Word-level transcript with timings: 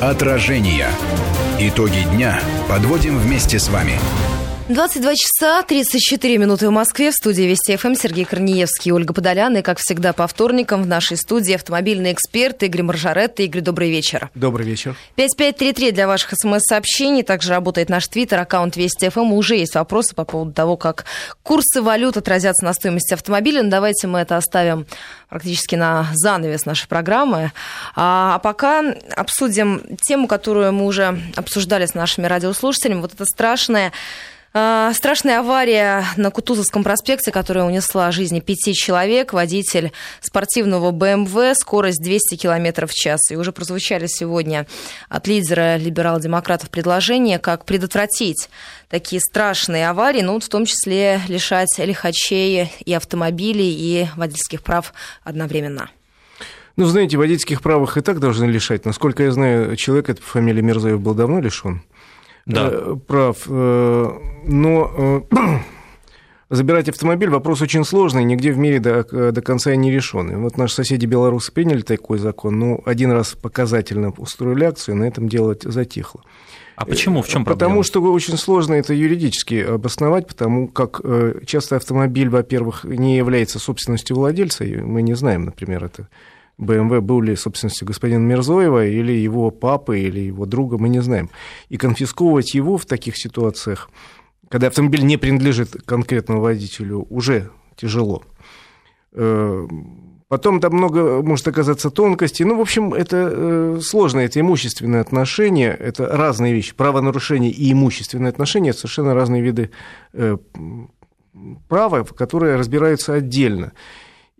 Отражение. 0.00 0.88
Итоги 1.58 2.06
дня 2.14 2.40
подводим 2.70 3.18
вместе 3.18 3.58
с 3.58 3.68
вами. 3.68 4.00
22 4.70 5.16
часа 5.16 5.62
34 5.64 6.38
минуты 6.38 6.68
в 6.68 6.70
Москве. 6.70 7.10
В 7.10 7.14
студии 7.14 7.42
Вести 7.42 7.76
ФМ 7.76 7.96
Сергей 7.96 8.24
Корнеевский 8.24 8.90
и 8.90 8.92
Ольга 8.92 9.12
Подолян. 9.12 9.56
И, 9.56 9.62
как 9.62 9.78
всегда, 9.80 10.12
по 10.12 10.28
вторникам 10.28 10.84
в 10.84 10.86
нашей 10.86 11.16
студии 11.16 11.54
автомобильный 11.54 12.12
эксперт 12.12 12.62
Игорь 12.62 12.84
Маржарет. 12.84 13.40
Игорь, 13.40 13.62
добрый 13.62 13.90
вечер. 13.90 14.30
Добрый 14.36 14.64
вечер. 14.64 14.94
5533 15.16 15.90
для 15.90 16.06
ваших 16.06 16.34
смс-сообщений. 16.40 17.24
Также 17.24 17.50
работает 17.50 17.88
наш 17.88 18.06
твиттер, 18.06 18.38
аккаунт 18.38 18.76
Вести 18.76 19.08
ФМ. 19.08 19.32
Уже 19.32 19.56
есть 19.56 19.74
вопросы 19.74 20.14
по 20.14 20.24
поводу 20.24 20.52
того, 20.52 20.76
как 20.76 21.04
курсы 21.42 21.82
валют 21.82 22.16
отразятся 22.16 22.64
на 22.64 22.72
стоимости 22.72 23.12
автомобиля. 23.12 23.64
Но 23.64 23.70
давайте 23.70 24.06
мы 24.06 24.20
это 24.20 24.36
оставим 24.36 24.86
практически 25.28 25.74
на 25.74 26.06
занавес 26.14 26.64
нашей 26.64 26.86
программы. 26.86 27.50
А, 27.96 28.36
а 28.36 28.38
пока 28.38 28.84
обсудим 29.16 29.82
тему, 30.00 30.28
которую 30.28 30.72
мы 30.72 30.86
уже 30.86 31.20
обсуждали 31.34 31.86
с 31.86 31.94
нашими 31.94 32.26
радиослушателями. 32.26 33.00
Вот 33.00 33.14
это 33.14 33.24
страшное 33.24 33.92
страшная 34.52 35.40
авария 35.40 36.04
на 36.16 36.30
Кутузовском 36.30 36.82
проспекте, 36.82 37.30
которая 37.30 37.64
унесла 37.64 38.10
жизни 38.10 38.40
пяти 38.40 38.74
человек. 38.74 39.32
Водитель 39.32 39.92
спортивного 40.20 40.90
БМВ, 40.90 41.56
скорость 41.56 42.02
200 42.02 42.36
км 42.36 42.86
в 42.86 42.92
час. 42.92 43.30
И 43.30 43.36
уже 43.36 43.52
прозвучали 43.52 44.06
сегодня 44.06 44.66
от 45.08 45.28
лидера 45.28 45.76
либерал-демократов 45.76 46.70
предложения, 46.70 47.38
как 47.38 47.64
предотвратить 47.64 48.48
такие 48.88 49.20
страшные 49.20 49.88
аварии, 49.88 50.22
ну, 50.22 50.40
в 50.40 50.48
том 50.48 50.64
числе 50.64 51.20
лишать 51.28 51.78
лихачей 51.78 52.72
и 52.84 52.92
автомобилей, 52.92 53.72
и 53.72 54.08
водительских 54.16 54.62
прав 54.62 54.92
одновременно. 55.22 55.90
Ну, 56.74 56.86
знаете, 56.86 57.16
водительских 57.18 57.62
прав 57.62 57.96
и 57.96 58.00
так 58.00 58.18
должны 58.18 58.46
лишать. 58.46 58.84
Насколько 58.84 59.22
я 59.22 59.32
знаю, 59.32 59.76
человек, 59.76 60.08
это 60.08 60.20
по 60.20 60.26
фамилии 60.26 60.60
Мирзоев, 60.60 61.00
был 61.00 61.14
давно 61.14 61.40
лишен 61.40 61.82
да. 62.50 62.70
Э, 62.72 62.96
прав. 63.06 63.46
Э, 63.48 64.10
но 64.44 65.24
э, 65.30 65.36
забирать 66.50 66.88
автомобиль 66.88 67.30
вопрос 67.30 67.62
очень 67.62 67.84
сложный, 67.84 68.24
нигде 68.24 68.52
в 68.52 68.58
мире 68.58 68.80
до, 68.80 69.32
до 69.32 69.42
конца 69.42 69.74
не 69.74 69.90
решенный. 69.90 70.36
Вот 70.36 70.56
наши 70.56 70.74
соседи 70.74 71.06
белорусы 71.06 71.52
приняли 71.52 71.82
такой 71.82 72.18
закон, 72.18 72.58
но 72.58 72.80
один 72.84 73.12
раз 73.12 73.34
показательно 73.34 74.10
устроили 74.10 74.64
акцию, 74.64 74.96
на 74.96 75.04
этом 75.04 75.28
дело 75.28 75.56
затихло. 75.62 76.22
А 76.76 76.86
почему? 76.86 77.20
В 77.20 77.28
чем 77.28 77.44
проблема? 77.44 77.70
Потому 77.70 77.82
что 77.82 78.00
очень 78.00 78.38
сложно 78.38 78.74
это 78.74 78.94
юридически 78.94 79.56
обосновать, 79.56 80.26
потому 80.26 80.66
как 80.66 81.02
часто 81.44 81.76
автомобиль, 81.76 82.30
во-первых, 82.30 82.84
не 82.84 83.18
является 83.18 83.58
собственностью 83.58 84.16
владельца, 84.16 84.64
и 84.64 84.76
мы 84.76 85.02
не 85.02 85.12
знаем, 85.12 85.44
например, 85.44 85.84
это 85.84 86.08
БМВ 86.60 87.00
был 87.02 87.22
ли 87.22 87.34
собственностью 87.36 87.86
господина 87.86 88.20
Мирзоева 88.20 88.86
или 88.86 89.12
его 89.12 89.50
папы, 89.50 90.00
или 90.00 90.20
его 90.20 90.46
друга, 90.46 90.78
мы 90.78 90.88
не 90.88 91.00
знаем. 91.00 91.30
И 91.68 91.76
конфисковывать 91.76 92.54
его 92.54 92.76
в 92.76 92.84
таких 92.84 93.16
ситуациях, 93.16 93.90
когда 94.48 94.66
автомобиль 94.66 95.04
не 95.04 95.16
принадлежит 95.16 95.70
конкретному 95.84 96.40
водителю, 96.40 97.06
уже 97.08 97.50
тяжело. 97.76 98.22
Э, 99.12 99.66
потом 100.28 100.60
там 100.60 100.74
много 100.74 101.22
может 101.22 101.48
оказаться 101.48 101.90
тонкостей. 101.90 102.44
Ну, 102.44 102.58
в 102.58 102.60
общем, 102.60 102.92
это 102.92 103.30
э, 103.32 103.80
сложно, 103.82 104.20
это 104.20 104.38
имущественные 104.38 105.00
отношения, 105.00 105.70
это 105.70 106.06
разные 106.06 106.52
вещи. 106.52 106.74
Правонарушение 106.74 107.50
и 107.50 107.72
имущественные 107.72 108.28
отношения– 108.28 108.70
это 108.70 108.80
совершенно 108.80 109.14
разные 109.14 109.40
виды 109.40 109.70
э, 110.12 110.36
права, 111.68 112.04
которые 112.04 112.56
разбираются 112.56 113.14
отдельно. 113.14 113.72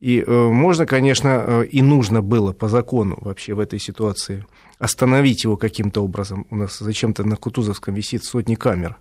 И 0.01 0.25
э, 0.27 0.48
можно, 0.48 0.87
конечно, 0.87 1.45
э, 1.47 1.67
и 1.67 1.83
нужно 1.83 2.23
было 2.23 2.53
по 2.53 2.69
закону 2.69 3.19
вообще 3.20 3.53
в 3.53 3.61
этой 3.61 3.79
ситуации 3.79 4.47
остановить 4.79 5.45
его 5.45 5.59
каким-то 5.59 6.03
образом. 6.03 6.47
У 6.51 6.57
нас 6.57 6.79
зачем-то 6.79 7.23
на 7.23 7.37
Кутузовском 7.37 7.95
висит 7.95 8.25
сотни 8.25 8.55
камер. 8.55 8.97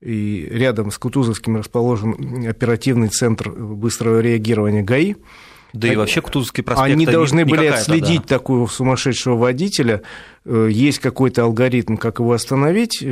И 0.00 0.48
рядом 0.50 0.90
с 0.90 0.98
Кутузовским 0.98 1.56
расположен 1.56 2.46
оперативный 2.48 3.08
центр 3.08 3.50
быстрого 3.50 4.18
реагирования 4.18 4.82
ГАИ. 4.82 5.14
Да 5.72 5.92
и 5.92 5.94
вообще 5.94 6.20
Кутузовский 6.20 6.64
проспект. 6.64 6.92
Они 6.92 7.06
должны 7.06 7.44
были 7.44 7.66
отследить 7.66 8.22
да. 8.22 8.38
такого 8.38 8.66
сумасшедшего 8.66 9.36
водителя. 9.36 10.02
Э, 10.44 10.68
есть 10.68 10.98
какой-то 10.98 11.44
алгоритм, 11.44 11.96
как 11.96 12.18
его 12.18 12.32
остановить 12.32 13.04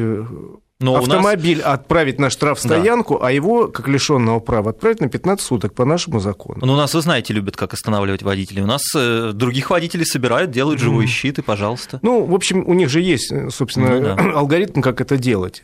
но 0.83 0.97
автомобиль 0.97 1.59
нас... 1.59 1.75
отправить 1.75 2.19
на 2.19 2.31
штрафстоянку, 2.31 3.19
да. 3.19 3.29
а 3.29 3.33
его, 3.33 3.69
как 3.69 3.89
лишенного 3.89 4.41
права, 4.41 4.71
отправить 4.71 5.01
на 5.01 5.09
15 5.09 5.45
суток 5.45 5.75
по 5.75 5.85
нашему 5.85 6.21
закону. 6.21 6.61
Ну, 6.65 6.73
у 6.73 6.77
нас, 6.77 6.95
вы 6.95 7.01
знаете, 7.01 7.33
любят, 7.33 7.57
как 7.57 7.73
останавливать 7.75 8.23
водителей. 8.23 8.63
У 8.63 8.67
нас 8.67 8.83
э, 8.97 9.33
других 9.33 9.71
водителей 9.71 10.05
собирают, 10.05 10.51
делают 10.51 10.81
живой 10.81 11.05
mm. 11.05 11.09
щит, 11.09 11.39
и 11.39 11.43
пожалуйста. 11.43 11.99
Ну, 12.03 12.25
в 12.25 12.35
общем, 12.35 12.65
у 12.67 12.75
них 12.75 12.89
же 12.89 13.01
есть, 13.01 13.33
э, 13.33 13.51
собственно, 13.51 14.01
ну, 14.01 14.03
да. 14.03 14.33
алгоритм, 14.35 14.81
как 14.81 15.01
это 15.01 15.17
делать. 15.17 15.63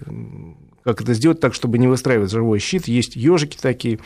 Как 0.85 1.03
это 1.03 1.13
сделать 1.13 1.41
так, 1.41 1.53
чтобы 1.53 1.77
не 1.77 1.87
выстраивать 1.87 2.31
живой 2.31 2.61
щит. 2.61 2.89
Есть 2.89 3.15
ежики 3.15 3.59
такие, 3.61 3.99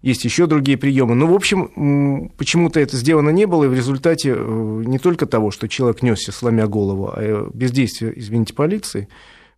есть 0.00 0.24
еще 0.24 0.46
другие 0.46 0.78
приемы. 0.78 1.14
Но, 1.14 1.26
в 1.26 1.34
общем, 1.34 2.30
почему-то 2.38 2.80
это 2.80 2.96
сделано 2.96 3.30
не 3.30 3.46
было, 3.46 3.64
и 3.64 3.68
в 3.68 3.74
результате 3.74 4.34
э, 4.36 4.82
не 4.86 4.98
только 4.98 5.26
того, 5.26 5.50
что 5.50 5.68
человек 5.68 6.02
несся, 6.02 6.32
сломя 6.32 6.66
голову, 6.66 7.12
а 7.14 7.50
бездействия, 7.52 8.12
извините, 8.14 8.54
полиции, 8.54 9.08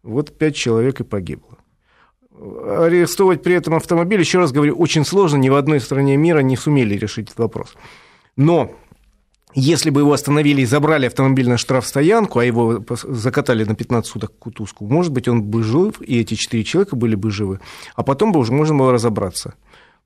вот 0.05 0.39
пять 0.39 0.55
человек 0.55 1.01
и 1.01 1.05
погибло. 1.05 1.59
Арестовать 2.39 3.43
при 3.43 3.55
этом 3.55 3.75
автомобиль, 3.75 4.21
еще 4.21 4.39
раз 4.39 4.53
говорю, 4.53 4.77
очень 4.77 5.05
сложно, 5.05 5.39
ни 5.39 5.49
в 5.49 5.55
одной 5.55 5.81
стране 5.81 6.17
мира 6.17 6.41
не 6.41 6.57
сумели 6.57 6.95
решить 6.95 7.29
этот 7.29 7.39
вопрос. 7.39 7.75
Но 8.37 8.73
если 9.55 9.91
бы 9.91 10.01
его 10.01 10.13
остановили 10.13 10.63
и 10.63 10.67
забрали 10.67 11.07
автомобиль 11.07 11.49
на 11.49 11.57
штрафстоянку, 11.57 12.41
а 12.41 12.45
его 12.45 12.85
закатали 13.05 13.65
на 13.65 13.75
15 13.75 14.11
суток 14.11 14.33
к 14.33 14.39
кутузку, 14.39 14.87
может 14.87 15.13
быть, 15.13 15.29
он 15.29 15.43
бы 15.43 15.63
жив, 15.63 16.03
и 16.03 16.21
эти 16.21 16.35
четыре 16.35 16.65
человека 16.65 16.97
были 16.97 17.15
бы 17.15 17.31
живы, 17.31 17.61
а 17.95 18.03
потом 18.03 18.33
бы 18.33 18.41
уже 18.41 18.53
можно 18.53 18.77
было 18.77 18.93
разобраться. 18.93 19.55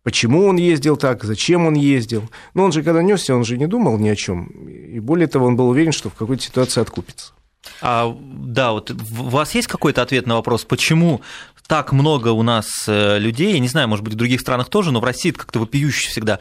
Почему 0.03 0.47
он 0.47 0.57
ездил 0.57 0.97
так, 0.97 1.25
зачем 1.25 1.67
он 1.67 1.75
ездил. 1.75 2.31
Но 2.55 2.65
он 2.65 2.73
же, 2.73 2.83
когда 2.83 3.03
несся, 3.03 3.35
он 3.35 3.45
же 3.45 3.59
не 3.59 3.67
думал 3.67 3.99
ни 3.99 4.09
о 4.09 4.17
чем. 4.17 4.47
И 4.47 5.01
более 5.01 5.27
того, 5.27 5.47
он 5.47 5.57
был 5.57 5.69
уверен, 5.69 5.93
что 5.93 6.09
в 6.09 6.15
какой-то 6.15 6.43
ситуации 6.43 6.81
откупится. 6.81 7.33
А, 7.81 8.17
да, 8.21 8.73
вот 8.73 8.91
у 8.91 9.29
вас 9.29 9.55
есть 9.55 9.69
какой-то 9.69 10.03
ответ 10.03 10.27
на 10.27 10.35
вопрос, 10.35 10.65
почему 10.65 11.21
так 11.67 11.93
много 11.93 12.29
у 12.29 12.43
нас 12.43 12.85
э, 12.89 13.19
людей, 13.19 13.53
я 13.53 13.59
не 13.59 13.69
знаю, 13.69 13.89
может 13.89 14.05
быть, 14.05 14.15
в 14.15 14.17
других 14.17 14.41
странах 14.41 14.69
тоже, 14.71 14.91
но 14.91 15.01
в 15.01 15.05
России 15.05 15.31
это 15.31 15.41
как-то 15.41 15.59
вопиюще 15.61 16.09
всегда, 16.09 16.41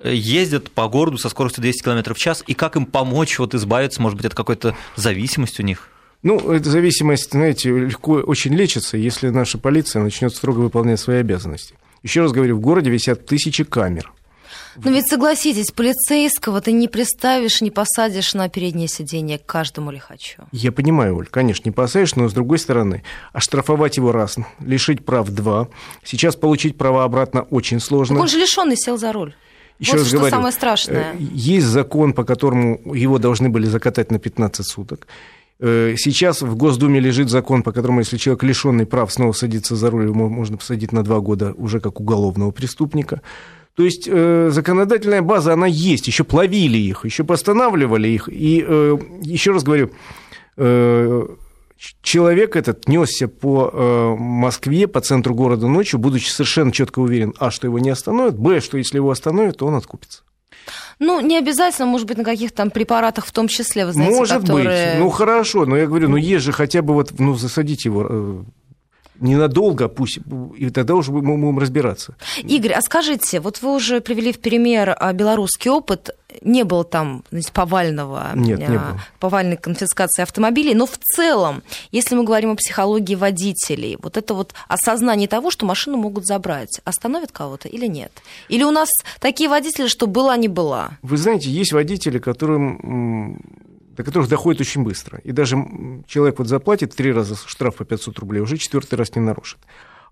э, 0.00 0.12
ездят 0.14 0.70
по 0.70 0.86
городу 0.86 1.16
со 1.16 1.30
скоростью 1.30 1.62
200 1.62 1.82
км 1.82 2.14
в 2.14 2.18
час, 2.18 2.44
и 2.46 2.54
как 2.54 2.76
им 2.76 2.84
помочь 2.84 3.38
вот 3.38 3.54
избавиться, 3.54 4.02
может 4.02 4.18
быть, 4.18 4.26
от 4.26 4.34
какой-то 4.34 4.76
зависимости 4.94 5.62
у 5.62 5.64
них? 5.64 5.88
Ну, 6.22 6.52
эта 6.52 6.70
зависимость, 6.70 7.32
знаете, 7.32 7.70
легко 7.70 8.14
очень 8.14 8.54
лечится, 8.54 8.96
если 8.96 9.30
наша 9.30 9.58
полиция 9.58 10.02
начнет 10.02 10.34
строго 10.34 10.58
выполнять 10.58 11.00
свои 11.00 11.18
обязанности. 11.18 11.74
Еще 12.02 12.20
раз 12.20 12.32
говорю, 12.32 12.56
в 12.56 12.60
городе 12.60 12.90
висят 12.90 13.26
тысячи 13.26 13.64
камер. 13.64 14.12
Но 14.84 14.90
ведь 14.90 15.08
согласитесь, 15.08 15.70
полицейского 15.70 16.60
ты 16.60 16.72
не 16.72 16.88
приставишь, 16.88 17.60
не 17.60 17.70
посадишь 17.70 18.34
на 18.34 18.48
переднее 18.48 18.88
сиденье 18.88 19.38
к 19.38 19.46
каждому 19.46 19.90
лихачу. 19.90 20.44
Я 20.52 20.72
понимаю, 20.72 21.16
Оль, 21.16 21.28
конечно, 21.28 21.68
не 21.68 21.72
посадишь, 21.72 22.14
но 22.16 22.28
с 22.28 22.32
другой 22.32 22.58
стороны, 22.58 23.02
оштрафовать 23.32 23.96
его 23.96 24.12
раз, 24.12 24.36
лишить 24.60 25.04
прав 25.04 25.28
два, 25.30 25.68
сейчас 26.04 26.36
получить 26.36 26.76
права 26.76 27.04
обратно 27.04 27.42
очень 27.42 27.80
сложно. 27.80 28.16
Так 28.16 28.22
он 28.22 28.28
же 28.28 28.38
лишенный 28.38 28.76
сел 28.76 28.98
за 28.98 29.12
руль. 29.12 29.34
Еще 29.78 29.92
вот 29.92 29.98
раз 29.98 30.08
что 30.08 30.16
говорю, 30.16 30.34
самое 30.34 30.52
страшное. 30.52 31.12
Э, 31.12 31.16
есть 31.18 31.66
закон, 31.66 32.14
по 32.14 32.24
которому 32.24 32.94
его 32.94 33.18
должны 33.18 33.48
были 33.48 33.66
закатать 33.66 34.10
на 34.10 34.18
15 34.18 34.66
суток. 34.66 35.06
Э, 35.58 35.94
сейчас 35.96 36.42
в 36.42 36.56
Госдуме 36.56 37.00
лежит 37.00 37.30
закон, 37.30 37.62
по 37.62 37.72
которому, 37.72 38.00
если 38.00 38.16
человек 38.16 38.42
лишенный 38.42 38.86
прав 38.86 39.12
снова 39.12 39.32
садится 39.32 39.76
за 39.76 39.90
руль, 39.90 40.04
его 40.04 40.28
можно 40.28 40.56
посадить 40.56 40.92
на 40.92 41.02
два 41.02 41.20
года 41.20 41.52
уже 41.56 41.80
как 41.80 42.00
уголовного 42.00 42.50
преступника. 42.50 43.20
То 43.76 43.82
есть 43.82 44.08
э, 44.10 44.48
законодательная 44.50 45.20
база, 45.20 45.52
она 45.52 45.66
есть, 45.66 46.06
еще 46.06 46.24
плавили 46.24 46.78
их, 46.78 47.04
еще 47.04 47.24
постанавливали 47.24 48.08
их. 48.08 48.28
И 48.28 48.64
э, 48.66 48.96
еще 49.20 49.52
раз 49.52 49.64
говорю, 49.64 49.90
э, 50.56 51.26
человек 52.02 52.56
этот 52.56 52.88
несся 52.88 53.28
по 53.28 53.70
э, 53.70 54.14
Москве, 54.18 54.88
по 54.88 55.02
центру 55.02 55.34
города 55.34 55.68
ночью, 55.68 56.00
будучи 56.00 56.30
совершенно 56.30 56.72
четко 56.72 57.00
уверен, 57.00 57.34
а, 57.38 57.50
что 57.50 57.66
его 57.66 57.78
не 57.78 57.90
остановят, 57.90 58.38
б, 58.38 58.60
что 58.60 58.78
если 58.78 58.96
его 58.96 59.10
остановят, 59.10 59.58
то 59.58 59.66
он 59.66 59.74
откупится. 59.74 60.22
Ну, 60.98 61.20
не 61.20 61.36
обязательно, 61.36 61.86
может 61.86 62.06
быть, 62.06 62.16
на 62.16 62.24
каких-то 62.24 62.56
там 62.56 62.70
препаратах 62.70 63.26
в 63.26 63.32
том 63.32 63.48
числе, 63.48 63.84
вы 63.84 63.92
знаете, 63.92 64.16
Может 64.16 64.40
которые... 64.40 64.92
быть, 64.92 65.00
ну 65.00 65.10
хорошо, 65.10 65.66
но 65.66 65.76
я 65.76 65.86
говорю, 65.86 66.08
ну 66.08 66.16
есть 66.16 66.44
же 66.44 66.52
хотя 66.52 66.80
бы 66.80 66.94
вот, 66.94 67.12
ну, 67.18 67.34
засадить 67.34 67.84
его 67.84 68.06
э, 68.08 68.42
ненадолго, 69.20 69.88
пусть, 69.88 70.18
и 70.56 70.70
тогда 70.70 70.94
уже 70.94 71.12
мы 71.12 71.20
будем 71.20 71.58
разбираться. 71.58 72.16
Игорь, 72.42 72.72
а 72.72 72.80
скажите, 72.80 73.40
вот 73.40 73.62
вы 73.62 73.74
уже 73.74 74.00
привели 74.00 74.32
в 74.32 74.38
пример 74.38 74.96
а, 74.98 75.12
белорусский 75.12 75.70
опыт, 75.70 76.10
не 76.42 76.64
было 76.64 76.84
там 76.84 77.24
знаете, 77.30 77.52
повального, 77.52 78.32
Нет, 78.34 78.58
не 78.58 78.66
было. 78.66 79.00
повальной 79.18 79.56
конфискации 79.56 80.22
автомобилей, 80.22 80.74
но 80.74 80.86
в 80.86 80.98
целом, 80.98 81.62
если 81.92 82.14
мы 82.14 82.24
говорим 82.24 82.52
о 82.52 82.56
психологии 82.56 83.14
водителей, 83.14 83.96
вот 84.02 84.16
это 84.16 84.34
вот 84.34 84.54
осознание 84.68 85.28
того, 85.28 85.50
что 85.50 85.66
машину 85.66 85.96
могут 85.96 86.26
забрать, 86.26 86.80
остановит 86.84 87.32
кого-то 87.32 87.68
или 87.68 87.86
нет? 87.86 88.12
Или 88.48 88.64
у 88.64 88.70
нас 88.70 88.88
такие 89.20 89.48
водители, 89.48 89.86
что 89.86 90.06
была 90.06 90.36
не 90.36 90.48
была? 90.48 90.90
Вы 91.02 91.16
знаете, 91.16 91.50
есть 91.50 91.72
водители, 91.72 92.18
которым 92.18 93.40
до 93.96 94.04
которых 94.04 94.28
доходит 94.28 94.60
очень 94.60 94.82
быстро. 94.82 95.18
И 95.24 95.32
даже 95.32 95.56
человек 96.06 96.38
вот 96.38 96.48
заплатит 96.48 96.94
три 96.94 97.12
раза 97.12 97.34
штраф 97.34 97.76
по 97.76 97.84
500 97.84 98.18
рублей, 98.18 98.40
уже 98.40 98.58
четвертый 98.58 98.96
раз 98.96 99.14
не 99.14 99.22
нарушит. 99.22 99.58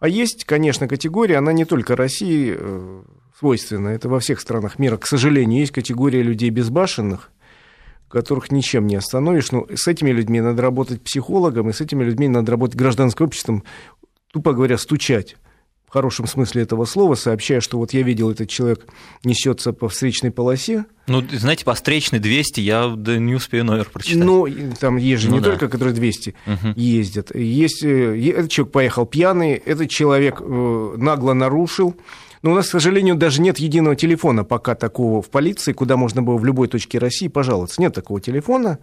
А 0.00 0.08
есть, 0.08 0.44
конечно, 0.44 0.88
категория, 0.88 1.36
она 1.36 1.52
не 1.52 1.64
только 1.64 1.96
России 1.96 2.54
э, 2.56 3.02
свойственна, 3.38 3.88
это 3.88 4.08
во 4.08 4.20
всех 4.20 4.40
странах 4.40 4.78
мира. 4.78 4.96
К 4.96 5.06
сожалению, 5.06 5.60
есть 5.60 5.72
категория 5.72 6.22
людей 6.22 6.50
безбашенных, 6.50 7.30
которых 8.08 8.50
ничем 8.50 8.86
не 8.86 8.96
остановишь. 8.96 9.52
Но 9.52 9.66
с 9.74 9.86
этими 9.86 10.10
людьми 10.10 10.40
надо 10.40 10.62
работать 10.62 11.02
психологом, 11.02 11.68
и 11.68 11.72
с 11.72 11.80
этими 11.80 12.04
людьми 12.04 12.28
надо 12.28 12.52
работать 12.52 12.76
гражданским 12.76 13.26
обществом, 13.26 13.64
тупо 14.32 14.52
говоря, 14.52 14.78
стучать 14.78 15.36
хорошем 15.94 16.26
смысле 16.26 16.62
этого 16.62 16.86
слова, 16.86 17.14
сообщая, 17.14 17.60
что 17.60 17.78
вот 17.78 17.92
я 17.92 18.02
видел, 18.02 18.28
этот 18.28 18.48
человек 18.48 18.84
несется 19.22 19.72
по 19.72 19.88
встречной 19.88 20.32
полосе. 20.32 20.86
Ну, 21.06 21.22
знаете, 21.30 21.64
по 21.64 21.74
встречной 21.74 22.18
200 22.18 22.60
я 22.60 22.92
да, 22.96 23.16
не 23.16 23.36
успею 23.36 23.64
номер 23.64 23.88
прочитать. 23.92 24.24
Ну, 24.24 24.48
там 24.80 24.96
есть 24.96 25.22
же 25.22 25.30
ну, 25.30 25.36
не 25.36 25.40
да. 25.40 25.50
только, 25.50 25.68
которые 25.68 25.94
200 25.94 26.34
угу. 26.46 26.56
ездят. 26.74 27.32
Есть, 27.32 27.84
э, 27.84 28.28
этот 28.30 28.50
человек 28.50 28.72
поехал 28.72 29.06
пьяный, 29.06 29.52
этот 29.52 29.88
человек 29.88 30.40
э, 30.40 30.94
нагло 30.96 31.32
нарушил, 31.32 31.94
но 32.42 32.50
у 32.50 32.54
нас, 32.56 32.66
к 32.66 32.70
сожалению, 32.70 33.14
даже 33.14 33.40
нет 33.40 33.58
единого 33.58 33.94
телефона 33.94 34.42
пока 34.42 34.74
такого 34.74 35.22
в 35.22 35.30
полиции, 35.30 35.72
куда 35.72 35.96
можно 35.96 36.22
было 36.22 36.36
в 36.36 36.44
любой 36.44 36.66
точке 36.66 36.98
России 36.98 37.28
пожаловаться. 37.28 37.80
Нет 37.80 37.94
такого 37.94 38.20
телефона. 38.20 38.80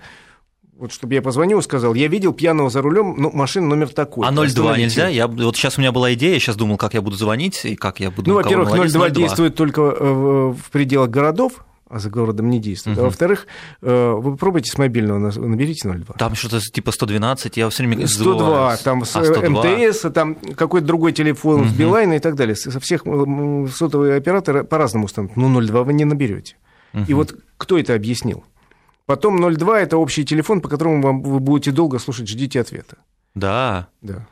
Вот 0.82 0.92
чтобы 0.92 1.14
я 1.14 1.22
позвонил 1.22 1.60
и 1.60 1.62
сказал, 1.62 1.94
я 1.94 2.08
видел 2.08 2.34
пьяного 2.34 2.72
за 2.72 2.82
рулем, 2.82 3.14
ну, 3.16 3.30
машина 3.32 3.68
номер 3.68 3.90
такой. 3.90 4.28
А 4.28 4.32
02 4.32 4.78
нельзя? 4.80 5.10
Я, 5.10 5.28
вот 5.28 5.56
сейчас 5.56 5.78
у 5.78 5.82
меня 5.82 5.92
была 5.92 6.12
идея, 6.16 6.34
я 6.34 6.40
сейчас 6.40 6.56
думал, 6.56 6.78
как 6.78 6.96
я 6.96 7.04
буду 7.04 7.16
звонить 7.16 7.66
и 7.66 7.76
как 7.76 8.00
я 8.00 8.10
буду... 8.10 8.32
Ну, 8.32 8.36
во-первых, 8.38 8.72
02, 8.72 8.88
02 8.88 9.10
действует 9.12 9.54
только 9.54 9.84
в 9.92 10.72
пределах 10.72 11.12
городов, 11.12 11.64
а 11.88 12.00
за 12.00 12.10
городом 12.10 12.50
не 12.50 12.60
действует. 12.60 12.98
Угу. 12.98 13.06
А 13.06 13.10
во-вторых, 13.10 13.46
э, 13.84 14.12
вы 14.18 14.32
попробуйте 14.32 14.72
с 14.72 14.78
мобильного, 14.80 15.20
наберите 15.20 15.88
02. 15.88 16.16
Там 16.18 16.34
что-то 16.34 16.60
типа 16.60 16.92
112, 16.92 17.58
я 17.58 17.70
все 17.70 17.84
время 17.84 18.08
102, 18.08 18.34
забываюсь. 18.34 18.80
там 18.80 19.06
с 19.06 19.16
а, 19.16 19.24
102. 19.24 19.50
МТС, 19.50 20.02
там 20.12 20.34
какой-то 20.34 20.88
другой 20.88 21.14
телефон, 21.14 21.62
угу. 21.62 21.70
с 21.70 21.74
Билайна 21.74 22.14
и 22.14 22.20
так 22.20 22.34
далее. 22.34 22.56
Со 22.56 22.80
всех 22.80 23.04
сотовые 23.72 24.16
операторы 24.16 24.64
по-разному 24.64 25.08
станут. 25.08 25.38
Ну, 25.38 25.62
02 25.62 25.84
вы 25.84 25.94
не 25.94 26.06
наберете. 26.06 26.56
Угу. 26.96 27.04
И 27.08 27.14
вот 27.14 27.36
кто 27.58 27.78
это 27.78 27.94
объяснил? 27.94 28.44
Потом 29.12 29.54
02– 29.54 29.80
это 29.82 29.98
общий 29.98 30.24
телефон, 30.24 30.62
по 30.62 30.70
которому 30.70 31.02
вам, 31.02 31.22
вы 31.22 31.40
будете 31.40 31.72
долго 31.72 32.00
слушать, 32.00 32.30
ждите 32.30 32.62
ответа. 32.62 32.96
Да. 33.36 33.90
Да. 34.02 34.26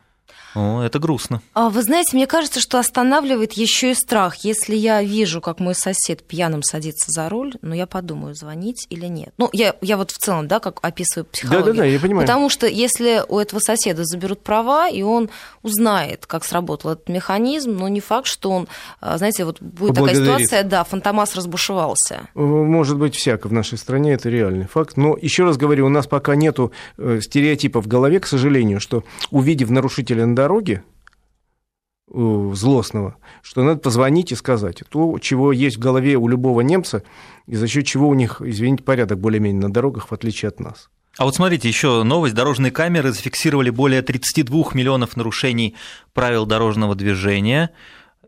О, 0.56 0.82
это 0.82 1.00
грустно. 1.00 1.42
А 1.54 1.70
вы 1.70 1.84
знаете, 1.84 2.16
мне 2.16 2.28
кажется, 2.28 2.60
что 2.60 2.80
останавливает 2.80 3.54
еще 3.54 3.92
и 3.92 3.94
страх. 3.94 4.38
Если 4.38 4.76
я 4.76 5.04
вижу, 5.04 5.42
как 5.42 5.60
мой 5.60 5.76
сосед 5.76 6.24
пьяным 6.24 6.64
садится 6.64 7.12
за 7.12 7.30
руль, 7.30 7.54
ну, 7.62 7.74
я 7.76 7.86
подумаю, 7.88 8.36
звонить 8.36 8.88
или 8.90 9.06
нет. 9.06 9.34
Ну, 9.38 9.50
я, 9.54 9.76
я 9.82 9.98
вот 9.98 10.12
в 10.12 10.18
целом, 10.18 10.48
да, 10.48 10.60
как 10.60 10.80
описываю 10.82 11.26
психологию. 11.26 11.66
Да-да-да, 11.66 11.86
я 11.86 12.00
понимаю. 12.00 12.26
Потому 12.26 12.50
что 12.50 12.68
если 12.68 13.24
у 13.28 13.38
этого 13.38 13.60
соседа 13.60 14.04
заберут 14.06 14.42
права, 14.42 14.90
и 14.90 15.02
он 15.02 15.30
узнает, 15.62 16.26
как 16.26 16.44
сработал 16.44 16.92
этот 16.92 17.10
механизм, 17.10 17.78
но 17.78 17.88
не 17.88 18.00
факт, 18.00 18.28
что 18.28 18.52
он, 18.52 18.68
а, 19.02 19.18
знаете, 19.18 19.46
вот 19.46 19.62
будет 19.62 19.96
такая 19.96 20.16
ситуация, 20.16 20.64
да, 20.64 20.84
фантомас 20.84 21.36
разбушевался. 21.36 22.28
Может 22.34 22.98
быть, 22.98 23.16
всяко 23.16 23.48
в 23.48 23.54
нашей 23.54 23.78
стране, 23.78 24.14
это 24.14 24.30
реальный 24.30 24.66
факт. 24.68 24.98
Но 24.98 25.18
еще 25.20 25.44
раз 25.44 25.58
говорю, 25.58 25.86
у 25.86 25.90
нас 25.90 26.08
пока 26.08 26.36
нету 26.36 26.72
э, 26.98 27.20
стереотипа 27.22 27.82
в 27.82 27.88
голове, 27.88 28.20
к 28.20 28.28
сожалению, 28.28 28.80
что 28.80 29.04
увидев 29.32 29.70
нарушителя 29.70 30.26
на 30.26 30.36
дороге, 30.40 30.84
э, 32.12 32.52
злостного, 32.54 33.18
что 33.42 33.64
надо 33.64 33.80
позвонить 33.80 34.32
и 34.32 34.36
сказать. 34.36 34.84
То, 34.90 35.20
чего 35.20 35.52
есть 35.52 35.78
в 35.78 35.80
голове 35.80 36.16
у 36.16 36.28
любого 36.28 36.62
немца, 36.62 37.04
и 37.46 37.56
за 37.56 37.68
счет 37.68 37.86
чего 37.86 38.08
у 38.08 38.14
них, 38.14 38.42
извините, 38.42 38.84
порядок 38.84 39.20
более-менее 39.20 39.62
на 39.62 39.74
дорогах, 39.74 40.12
в 40.12 40.14
отличие 40.14 40.50
от 40.50 40.60
нас. 40.60 40.90
А 41.18 41.26
вот 41.26 41.36
смотрите, 41.36 41.68
еще 41.68 42.04
новость. 42.04 42.34
Дорожные 42.34 42.72
камеры 42.72 43.12
зафиксировали 43.12 43.70
более 43.72 44.02
32 44.02 44.70
миллионов 44.74 45.18
нарушений 45.18 45.76
правил 46.14 46.46
дорожного 46.46 46.96
движения. 46.96 47.72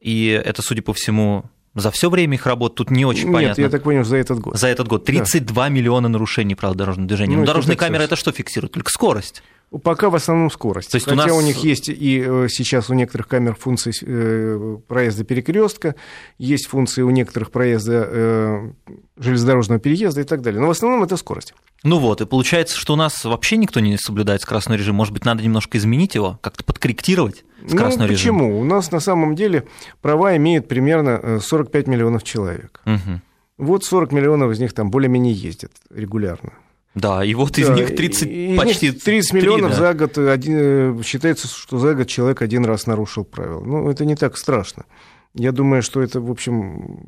И 0.02 0.28
это, 0.28 0.62
судя 0.62 0.82
по 0.82 0.92
всему, 0.94 1.46
за 1.74 1.90
все 1.92 2.10
время 2.10 2.36
их 2.36 2.46
работы 2.46 2.76
тут 2.76 2.92
не 2.92 3.06
очень 3.06 3.28
Нет, 3.28 3.34
понятно. 3.34 3.62
я 3.62 3.70
так 3.70 3.84
понял, 3.84 4.04
за 4.04 4.18
этот 4.18 4.40
год. 4.40 4.58
За 4.58 4.68
этот 4.68 4.90
год. 4.90 5.06
32 5.06 5.56
да. 5.56 5.70
миллиона 5.70 6.10
нарушений 6.10 6.56
правил 6.56 6.76
дорожного 6.76 7.08
движения. 7.08 7.36
Ну, 7.36 7.42
ну 7.42 7.48
дорожные 7.48 7.78
камеры 7.78 8.04
это 8.04 8.18
что 8.18 8.32
фиксируют? 8.34 8.74
Только 8.74 8.90
скорость. 8.90 9.42
Пока 9.84 10.10
в 10.10 10.16
основном 10.16 10.52
скорость. 10.52 10.92
То 10.92 10.98
есть 10.98 11.08
Хотя 11.08 11.24
у, 11.24 11.28
нас... 11.28 11.38
у 11.38 11.42
них 11.42 11.58
есть 11.64 11.88
и 11.88 12.26
э, 12.28 12.48
сейчас 12.50 12.90
у 12.90 12.94
некоторых 12.94 13.30
камер 13.30 13.56
функции 13.56 13.94
э, 14.02 14.78
проезда 14.86 15.24
перекрестка, 15.24 15.96
есть 16.38 16.68
функции 16.68 17.02
у 17.04 17.10
некоторых 17.10 17.52
проезда 17.52 18.06
э, 18.06 18.72
железнодорожного 19.16 19.80
переезда 19.80 20.22
и 20.22 20.24
так 20.26 20.42
далее. 20.42 20.60
Но 20.60 20.68
в 20.68 20.72
основном 20.72 21.04
это 21.04 21.16
скорость. 21.16 21.54
Ну 21.84 22.00
вот, 22.00 22.20
и 22.20 22.26
получается, 22.26 22.78
что 22.78 22.94
у 22.94 22.96
нас 22.98 23.24
вообще 23.24 23.56
никто 23.56 23.80
не 23.80 23.98
соблюдает 23.98 24.42
скоростной 24.42 24.76
режим. 24.76 24.96
Может 24.96 25.14
быть, 25.14 25.24
надо 25.24 25.42
немножко 25.42 25.78
изменить 25.78 26.16
его, 26.16 26.38
как-то 26.42 26.66
подкорректировать 26.66 27.46
скоростной 27.66 28.08
ну, 28.08 28.14
почему? 28.14 28.48
режим? 28.48 28.60
У 28.60 28.64
нас 28.66 28.92
на 28.92 29.00
самом 29.00 29.36
деле 29.36 29.66
права 30.02 30.36
имеет 30.36 30.68
примерно 30.68 31.40
45 31.40 31.88
миллионов 31.88 32.24
человек. 32.24 32.82
Угу. 32.86 33.22
Вот 33.58 33.86
40 33.86 34.12
миллионов 34.12 34.52
из 34.52 34.60
них 34.60 34.74
там 34.74 34.92
более-менее 34.92 35.34
ездят 35.34 35.72
регулярно. 35.90 36.52
Да, 36.94 37.24
и 37.24 37.34
вот 37.34 37.58
из 37.58 37.68
да, 37.68 37.76
них 37.76 37.96
30, 37.96 38.28
и, 38.28 38.56
почти 38.58 38.92
30 38.92 39.34
миллионов 39.34 39.72
да. 39.72 39.78
за 39.78 39.94
год, 39.94 40.18
один, 40.18 41.00
э, 41.00 41.04
считается, 41.04 41.48
что 41.48 41.78
за 41.78 41.94
год 41.94 42.08
человек 42.08 42.42
один 42.42 42.66
раз 42.66 42.86
нарушил 42.86 43.24
правила. 43.24 43.64
Ну, 43.64 43.90
это 43.90 44.04
не 44.04 44.16
так 44.16 44.38
страшно. 44.38 44.86
Я 45.34 45.54
думаю, 45.54 45.84
что 45.84 46.02
это, 46.02 46.20
в 46.20 46.30
общем, 46.30 47.06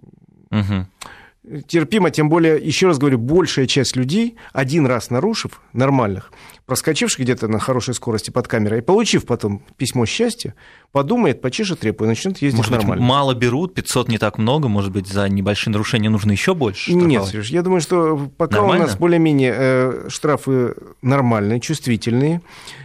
угу 0.49 0.87
терпимо, 1.67 2.09
тем 2.09 2.29
более, 2.29 2.57
еще 2.57 2.87
раз 2.87 2.97
говорю, 2.97 3.17
большая 3.17 3.67
часть 3.67 3.95
людей, 3.95 4.37
один 4.53 4.85
раз 4.85 5.09
нарушив, 5.09 5.61
нормальных, 5.73 6.31
проскочивших 6.65 7.19
где-то 7.19 7.47
на 7.47 7.59
хорошей 7.59 7.93
скорости 7.93 8.29
под 8.29 8.47
камерой, 8.47 8.79
и 8.79 8.81
получив 8.81 9.25
потом 9.25 9.63
письмо 9.77 10.05
счастья, 10.05 10.55
подумает, 10.91 11.41
почешет 11.41 11.83
репу 11.83 12.05
и 12.05 12.07
начнет 12.07 12.41
ездить 12.41 12.57
может 12.57 12.71
нормально. 12.71 13.01
Быть, 13.01 13.09
мало 13.09 13.33
берут, 13.33 13.73
500 13.73 14.07
не 14.07 14.17
так 14.17 14.37
много, 14.37 14.67
может 14.69 14.91
быть, 14.91 15.07
за 15.07 15.27
небольшие 15.27 15.71
нарушения 15.71 16.09
нужно 16.09 16.31
еще 16.31 16.53
больше 16.53 16.91
штрафовать? 16.91 17.07
Нет, 17.09 17.25
Сереж, 17.25 17.49
я 17.49 17.61
думаю, 17.61 17.81
что 17.81 18.31
пока 18.37 18.57
Нормально? 18.57 18.85
у 18.85 18.87
нас 18.87 18.97
более-менее 18.97 19.53
э, 19.55 20.05
штрафы 20.09 20.75
нормальные, 21.01 21.59
чувствительные, 21.59 22.41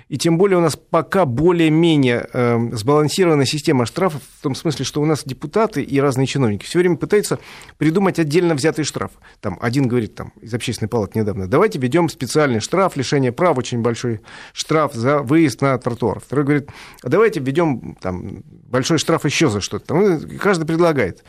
и 0.08 0.16
тем 0.16 0.38
более 0.38 0.56
у 0.56 0.62
нас 0.62 0.76
пока 0.76 1.26
более-менее 1.26 2.28
э, 2.32 2.70
сбалансированная 2.72 3.44
система 3.44 3.84
штрафов, 3.84 4.22
в 4.38 4.42
том 4.42 4.54
смысле, 4.54 4.84
что 4.84 5.02
у 5.02 5.04
нас 5.04 5.22
депутаты 5.24 5.82
и 5.82 6.00
разные 6.00 6.26
чиновники 6.26 6.64
все 6.64 6.78
время 6.78 6.96
пытаются 6.96 7.38
придумать 7.76 8.18
отдельно 8.18 8.54
взятый 8.54 8.84
штраф. 8.84 9.12
Там 9.40 9.58
один 9.60 9.86
говорит 9.86 10.14
там, 10.14 10.32
из 10.40 10.54
общественной 10.54 10.88
палаты 10.88 11.18
недавно, 11.18 11.46
давайте 11.46 11.78
введем 11.78 12.08
специальный 12.08 12.60
штраф, 12.60 12.96
лишение 12.96 13.32
прав, 13.32 13.58
очень 13.68 13.82
большой 13.82 14.20
штраф 14.52 14.94
за 14.94 15.18
выезд 15.18 15.60
на 15.60 15.76
тротуар. 15.78 16.20
Второй 16.20 16.44
говорит, 16.44 16.70
а 17.02 17.08
давайте 17.08 17.40
введем 17.40 17.96
там, 18.00 18.42
большой 18.46 18.98
штраф 18.98 19.24
еще 19.24 19.48
за 19.48 19.60
что-то. 19.60 19.94
Ну, 19.94 20.20
каждый 20.38 20.66
предлагает. 20.66 21.22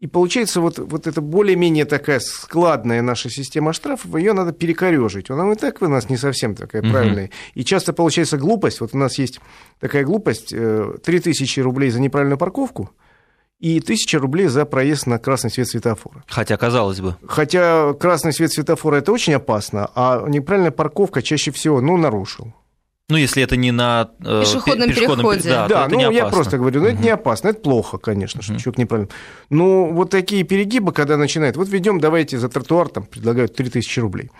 И 0.00 0.06
получается, 0.06 0.60
вот, 0.60 0.78
вот 0.78 1.06
эта 1.06 1.20
более-менее 1.20 1.84
такая 1.84 2.20
складная 2.20 3.00
наша 3.00 3.30
система 3.30 3.72
штрафов, 3.72 4.14
ее 4.16 4.32
надо 4.32 4.52
перекорежить. 4.52 5.30
Она 5.30 5.50
и 5.50 5.56
так 5.56 5.80
у 5.82 5.88
нас 5.88 6.10
не 6.10 6.16
совсем 6.16 6.54
такая 6.54 6.82
угу. 6.82 6.90
правильная. 6.90 7.30
И 7.54 7.64
часто 7.64 7.92
получается 7.92 8.36
глупость. 8.36 8.80
Вот 8.80 8.90
у 8.92 8.98
нас 8.98 9.18
есть 9.18 9.40
такая 9.80 10.04
глупость, 10.04 10.54
3000 11.04 11.58
э, 11.58 11.62
рублей 11.62 11.90
за 11.90 12.00
неправильную 12.00 12.38
парковку, 12.38 12.90
и 13.60 13.78
1000 13.78 14.18
рублей 14.18 14.46
за 14.46 14.64
проезд 14.64 15.06
на 15.06 15.18
красный 15.18 15.50
свет 15.50 15.68
светофора. 15.68 16.24
Хотя, 16.26 16.56
казалось 16.56 17.00
бы. 17.00 17.16
Хотя 17.26 17.94
красный 17.94 18.32
свет 18.32 18.52
светофора– 18.52 18.96
это 18.98 19.12
очень 19.12 19.34
опасно, 19.34 19.90
а 19.94 20.24
неправильная 20.28 20.70
парковка 20.70 21.22
чаще 21.22 21.50
всего, 21.50 21.80
ну, 21.80 21.96
нарушил. 21.96 22.52
Ну, 23.10 23.18
если 23.18 23.42
это 23.42 23.56
не 23.56 23.70
на 23.70 24.10
э, 24.20 24.40
пешеходном, 24.40 24.88
пешеходном 24.88 25.18
переходе. 25.18 25.48
Да, 25.50 25.68
да 25.68 25.88
ну, 25.88 26.10
я 26.10 26.26
просто 26.26 26.56
говорю, 26.56 26.80
ну, 26.80 26.86
это 26.88 27.02
не 27.02 27.10
опасно, 27.10 27.48
это 27.48 27.60
плохо, 27.60 27.98
конечно, 27.98 28.40
что 28.40 28.58
человек 28.58 28.78
неправильно. 28.78 29.10
Но 29.50 29.86
вот 29.86 30.08
такие 30.08 30.42
перегибы, 30.42 30.92
когда 30.92 31.18
начинает, 31.18 31.56
вот 31.58 31.68
ведем, 31.68 32.00
давайте 32.00 32.38
за 32.38 32.48
тротуар, 32.48 32.88
там, 32.88 33.04
предлагают 33.04 33.54
3000 33.54 34.00
рублей. 34.00 34.30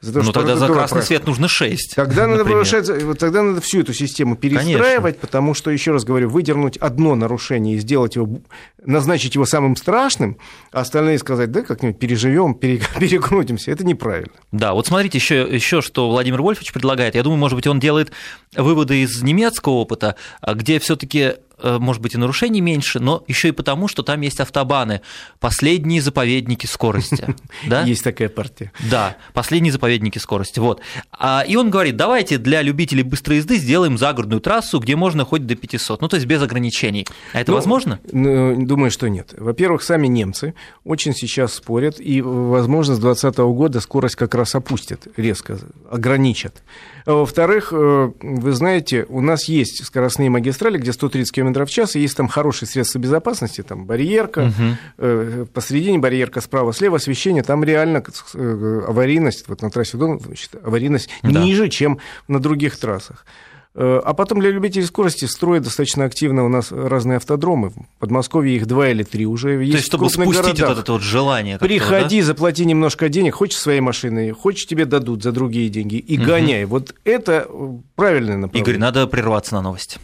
За 0.00 0.12
то, 0.12 0.22
ну, 0.22 0.32
тогда 0.32 0.56
за 0.56 0.66
красный 0.66 0.88
проехал. 0.88 1.06
свет 1.06 1.26
нужно 1.26 1.48
6. 1.48 1.94
Тогда 1.96 2.26
надо, 2.26 2.44
повышать, 2.44 2.86
тогда 3.18 3.42
надо 3.42 3.60
всю 3.60 3.80
эту 3.80 3.92
систему 3.92 4.36
перестраивать, 4.36 5.02
Конечно. 5.02 5.20
потому 5.20 5.54
что, 5.54 5.70
еще 5.70 5.92
раз 5.92 6.04
говорю, 6.04 6.28
выдернуть 6.28 6.76
одно 6.76 7.14
нарушение 7.14 7.76
и 7.76 7.78
сделать 7.78 8.16
его, 8.16 8.40
назначить 8.84 9.34
его 9.34 9.44
самым 9.44 9.76
страшным, 9.76 10.38
а 10.72 10.80
остальные 10.80 11.18
сказать, 11.18 11.50
да, 11.50 11.62
как-нибудь 11.62 11.98
переживем, 11.98 12.54
перекрутимся, 12.54 13.70
это 13.72 13.84
неправильно. 13.84 14.32
Да, 14.52 14.72
вот 14.74 14.86
смотрите, 14.86 15.18
еще, 15.18 15.48
еще 15.50 15.80
что 15.80 16.10
Владимир 16.10 16.42
Вольфович 16.42 16.72
предлагает. 16.72 17.14
Я 17.14 17.22
думаю, 17.22 17.38
может 17.38 17.56
быть, 17.56 17.66
он 17.66 17.80
делает 17.80 18.12
выводы 18.56 19.02
из 19.02 19.22
немецкого 19.22 19.74
опыта, 19.74 20.16
где 20.46 20.78
все-таки 20.78 21.34
может 21.78 22.02
быть, 22.02 22.14
и 22.14 22.18
нарушений 22.18 22.60
меньше, 22.60 22.98
но 23.00 23.24
еще 23.26 23.48
и 23.48 23.52
потому, 23.52 23.88
что 23.88 24.02
там 24.02 24.20
есть 24.20 24.40
автобаны, 24.40 25.00
последние 25.40 26.00
заповедники 26.00 26.66
скорости. 26.66 27.34
Да? 27.66 27.82
Есть 27.82 28.02
такая 28.02 28.28
партия. 28.28 28.72
Да, 28.90 29.16
последние 29.34 29.72
заповедники 29.72 30.18
скорости. 30.18 30.58
Вот. 30.58 30.80
А, 31.12 31.44
и 31.46 31.54
он 31.56 31.70
говорит, 31.70 31.96
давайте 31.96 32.38
для 32.38 32.62
любителей 32.62 33.02
быстрой 33.02 33.38
езды 33.38 33.56
сделаем 33.56 33.98
загородную 33.98 34.40
трассу, 34.40 34.80
где 34.80 34.96
можно 34.96 35.24
хоть 35.24 35.46
до 35.46 35.54
500, 35.54 36.00
ну 36.00 36.08
то 36.08 36.16
есть 36.16 36.26
без 36.26 36.42
ограничений. 36.42 37.06
А 37.32 37.40
это 37.40 37.52
Ну, 37.52 37.56
возможно? 37.56 38.00
Ну, 38.10 38.66
Думаю, 38.66 38.90
что 38.90 39.08
нет. 39.08 39.34
Во-первых, 39.36 39.82
сами 39.82 40.06
немцы 40.06 40.54
очень 40.84 41.14
сейчас 41.14 41.54
спорят, 41.54 42.00
и, 42.00 42.20
возможно, 42.20 42.94
с 42.94 42.98
2020 42.98 43.38
года 43.38 43.80
скорость 43.80 44.16
как 44.16 44.34
раз 44.34 44.54
опустят, 44.54 45.06
резко 45.16 45.58
ограничат. 45.90 46.62
А 47.04 47.12
Во-вторых, 47.12 47.72
э, 47.72 48.12
вы 48.20 48.52
знаете, 48.52 49.06
у 49.08 49.20
нас 49.20 49.44
есть 49.48 49.84
скоростные 49.84 50.30
магистрали, 50.30 50.78
где 50.78 50.92
130 50.92 51.32
км 51.32 51.64
в 51.64 51.70
час, 51.70 51.96
и 51.96 52.00
есть 52.00 52.16
там 52.16 52.28
хорошие 52.28 52.68
средства 52.68 52.98
безопасности, 52.98 53.62
там 53.62 53.86
барьерка, 53.86 54.52
э, 54.98 55.46
посередине 55.52 55.98
барьерка, 55.98 56.40
справа-слева 56.40 56.96
освещение, 56.96 57.42
там 57.42 57.64
реально 57.64 58.02
э, 58.34 58.82
аварийность, 58.88 59.48
вот 59.48 59.62
на 59.62 59.70
трассе 59.70 59.96
Дон, 59.96 60.20
значит, 60.20 60.50
аварийность 60.62 61.08
Да. 61.22 61.42
ниже, 61.42 61.68
чем 61.68 61.98
на 62.28 62.38
других 62.38 62.76
трассах. 62.76 63.24
Э, 63.74 64.00
А 64.04 64.12
потом 64.12 64.40
для 64.40 64.50
любителей 64.50 64.84
скорости 64.84 65.24
строят 65.24 65.64
достаточно 65.64 66.04
активно 66.04 66.44
у 66.44 66.48
нас 66.48 66.72
разные 66.72 67.16
автодромы. 67.16 67.70
В 67.70 67.74
Подмосковье 67.98 68.54
их 68.56 68.66
два 68.66 68.88
или 68.88 69.02
три 69.02 69.26
уже. 69.26 69.52
Есть 69.52 69.72
То 69.72 69.76
есть, 69.76 69.86
чтобы 69.86 70.10
спустить 70.10 70.42
городах. 70.42 70.68
вот 70.68 70.78
это 70.78 70.92
вот 70.92 71.02
желание. 71.02 71.58
Приходи, 71.58 72.20
заплати 72.20 72.64
немножко 72.66 73.08
денег, 73.08 73.34
хочешь 73.34 73.58
своей 73.58 73.80
машиной, 73.80 74.30
хочешь 74.32 74.66
тебе 74.66 74.84
дадут 74.84 75.22
за 75.22 75.32
другие 75.32 75.70
деньги, 75.70 75.96
и 75.96 76.16
гоняй. 76.16 76.66
Вот 76.66 76.94
это 77.04 77.46
э, 77.48 77.68
правильное 77.94 78.34
да? 78.34 78.40
направление. 78.42 78.74
Игорь, 78.74 78.80
надо 78.80 79.06
прерваться 79.06 79.54
на 79.54 79.62
новости. 79.62 79.98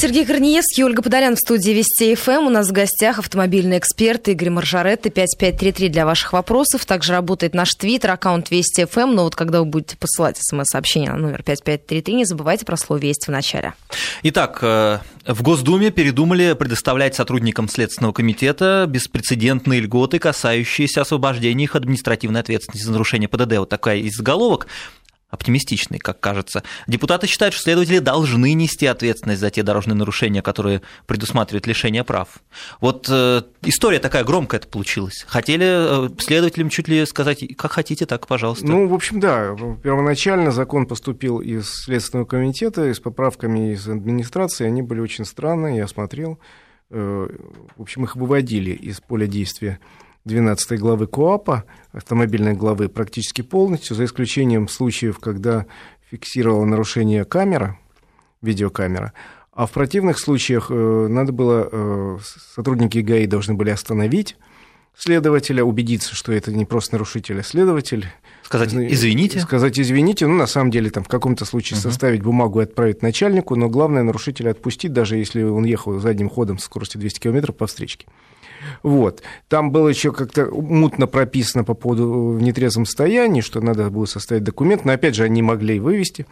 Сергей 0.00 0.24
Корнеевский, 0.24 0.84
Ольга 0.84 1.02
Подолян 1.02 1.34
в 1.34 1.40
студии 1.40 1.72
Вести 1.72 2.14
ФМ. 2.14 2.46
У 2.46 2.50
нас 2.50 2.68
в 2.68 2.72
гостях 2.72 3.18
автомобильный 3.18 3.78
эксперт 3.78 4.28
Игорь 4.28 4.50
Маржаретты. 4.50 5.10
5533 5.10 5.88
для 5.88 6.06
ваших 6.06 6.34
вопросов. 6.34 6.86
Также 6.86 7.14
работает 7.14 7.52
наш 7.52 7.70
твиттер, 7.74 8.12
аккаунт 8.12 8.52
Вести 8.52 8.84
ФМ. 8.84 9.12
Но 9.16 9.24
вот 9.24 9.34
когда 9.34 9.58
вы 9.58 9.64
будете 9.64 9.96
посылать 9.96 10.38
смс-сообщение 10.38 11.10
на 11.10 11.16
номер 11.16 11.42
5533, 11.42 12.14
не 12.14 12.24
забывайте 12.26 12.64
про 12.64 12.76
слово 12.76 13.00
«Весть» 13.00 13.26
в 13.26 13.32
начале. 13.32 13.74
Итак, 14.22 14.60
э, 14.62 15.00
в 15.26 15.42
Госдуме 15.42 15.90
передумали 15.90 16.52
предоставлять 16.52 17.16
сотрудникам 17.16 17.68
Следственного 17.68 18.12
комитета 18.12 18.86
беспрецедентные 18.88 19.80
льготы, 19.80 20.20
касающиеся 20.20 21.00
освобождения 21.00 21.64
их 21.64 21.74
административной 21.74 22.38
ответственности 22.38 22.84
за 22.84 22.92
нарушение 22.92 23.28
ПДД. 23.28 23.58
Вот 23.58 23.68
такая 23.68 23.98
из 23.98 24.14
заголовок 24.14 24.68
оптимистичный, 25.30 25.98
как 25.98 26.20
кажется. 26.20 26.62
Депутаты 26.86 27.26
считают, 27.26 27.54
что 27.54 27.64
следователи 27.64 27.98
должны 27.98 28.54
нести 28.54 28.86
ответственность 28.86 29.40
за 29.40 29.50
те 29.50 29.62
дорожные 29.62 29.94
нарушения, 29.94 30.42
которые 30.42 30.82
предусматривают 31.06 31.66
лишение 31.66 32.02
прав. 32.02 32.38
Вот 32.80 33.06
э, 33.10 33.42
история 33.62 33.98
такая 33.98 34.24
громкая 34.24 34.60
это 34.60 34.68
получилась. 34.68 35.24
Хотели 35.28 36.06
э, 36.06 36.10
следователям 36.18 36.70
чуть 36.70 36.88
ли 36.88 37.04
сказать, 37.04 37.44
как 37.56 37.72
хотите, 37.72 38.06
так, 38.06 38.26
пожалуйста. 38.26 38.66
Ну, 38.66 38.88
в 38.88 38.94
общем, 38.94 39.20
да, 39.20 39.54
первоначально 39.82 40.50
закон 40.50 40.86
поступил 40.86 41.40
из 41.40 41.68
Следственного 41.68 42.26
комитета, 42.26 42.92
с 42.94 43.00
поправками 43.00 43.72
из 43.74 43.86
администрации, 43.88 44.66
они 44.66 44.82
были 44.82 45.00
очень 45.00 45.24
странные, 45.24 45.76
я 45.76 45.88
смотрел. 45.88 46.38
Э, 46.90 47.28
В 47.76 47.82
общем, 47.82 48.04
их 48.04 48.16
выводили 48.16 48.70
из 48.70 49.00
поля 49.00 49.26
действия 49.26 49.78
12 50.28 50.78
главы 50.78 51.08
КОАПа, 51.08 51.64
автомобильной 51.92 52.52
главы, 52.52 52.88
практически 52.88 53.42
полностью, 53.42 53.96
за 53.96 54.04
исключением 54.04 54.68
случаев, 54.68 55.18
когда 55.18 55.66
фиксировала 56.10 56.64
нарушение 56.64 57.24
камера, 57.24 57.78
видеокамера, 58.40 59.12
а 59.52 59.66
в 59.66 59.72
противных 59.72 60.20
случаях 60.20 60.70
э, 60.70 61.06
надо 61.08 61.32
было, 61.32 61.68
э, 61.70 62.18
сотрудники 62.54 62.98
ГАИ 62.98 63.26
должны 63.26 63.54
были 63.54 63.70
остановить 63.70 64.36
следователя, 64.96 65.64
убедиться, 65.64 66.14
что 66.14 66.32
это 66.32 66.52
не 66.52 66.64
просто 66.64 66.94
нарушитель, 66.94 67.40
а 67.40 67.42
следователь. 67.42 68.06
Сказать 68.42 68.70
Зна- 68.70 68.86
извините. 68.86 69.40
Сказать 69.40 69.78
извините, 69.78 70.26
ну, 70.26 70.34
на 70.34 70.46
самом 70.46 70.70
деле, 70.70 70.90
там, 70.90 71.04
в 71.04 71.08
каком-то 71.08 71.44
случае 71.44 71.78
составить 71.78 72.22
бумагу 72.22 72.60
и 72.60 72.64
отправить 72.64 73.02
начальнику, 73.02 73.56
но 73.56 73.68
главное 73.68 74.02
нарушителя 74.02 74.50
отпустить, 74.50 74.92
даже 74.92 75.16
если 75.16 75.42
он 75.42 75.64
ехал 75.64 75.98
задним 75.98 76.28
ходом 76.28 76.58
с 76.58 76.64
скоростью 76.64 77.00
200 77.00 77.20
км 77.20 77.52
по 77.52 77.66
встречке. 77.66 78.06
Вот. 78.82 79.22
Там 79.48 79.70
было 79.70 79.88
еще 79.88 80.12
как-то 80.12 80.46
мутно 80.46 81.06
прописано 81.06 81.64
по 81.64 81.74
поводу 81.74 82.30
в 82.30 82.42
нетрезвом 82.42 82.86
состоянии, 82.86 83.40
что 83.40 83.60
надо 83.60 83.90
было 83.90 84.04
составить 84.04 84.44
документ, 84.44 84.84
но 84.84 84.92
опять 84.92 85.14
же 85.14 85.24
они 85.24 85.42
могли 85.42 85.80
вывести. 85.80 86.26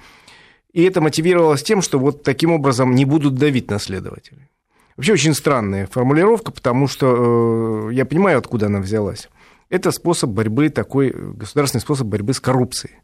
И 0.72 0.82
это 0.82 1.00
мотивировалось 1.00 1.62
тем, 1.62 1.82
что 1.82 1.98
вот 1.98 2.22
таким 2.22 2.52
образом 2.52 2.94
не 2.94 3.04
будут 3.04 3.34
давить 3.34 3.70
на 3.70 3.78
следователей. 3.78 4.50
Вообще 4.96 5.12
очень 5.12 5.34
странная 5.34 5.86
формулировка, 5.86 6.52
потому 6.52 6.86
что 6.88 7.88
э, 7.90 7.94
я 7.94 8.06
понимаю, 8.06 8.38
откуда 8.38 8.66
она 8.66 8.80
взялась. 8.80 9.28
Это 9.68 9.90
способ 9.90 10.30
борьбы, 10.30 10.70
такой 10.70 11.10
э, 11.10 11.12
государственный 11.12 11.82
способ 11.82 12.06
борьбы 12.06 12.32
с 12.32 12.40
коррупцией. 12.40 12.94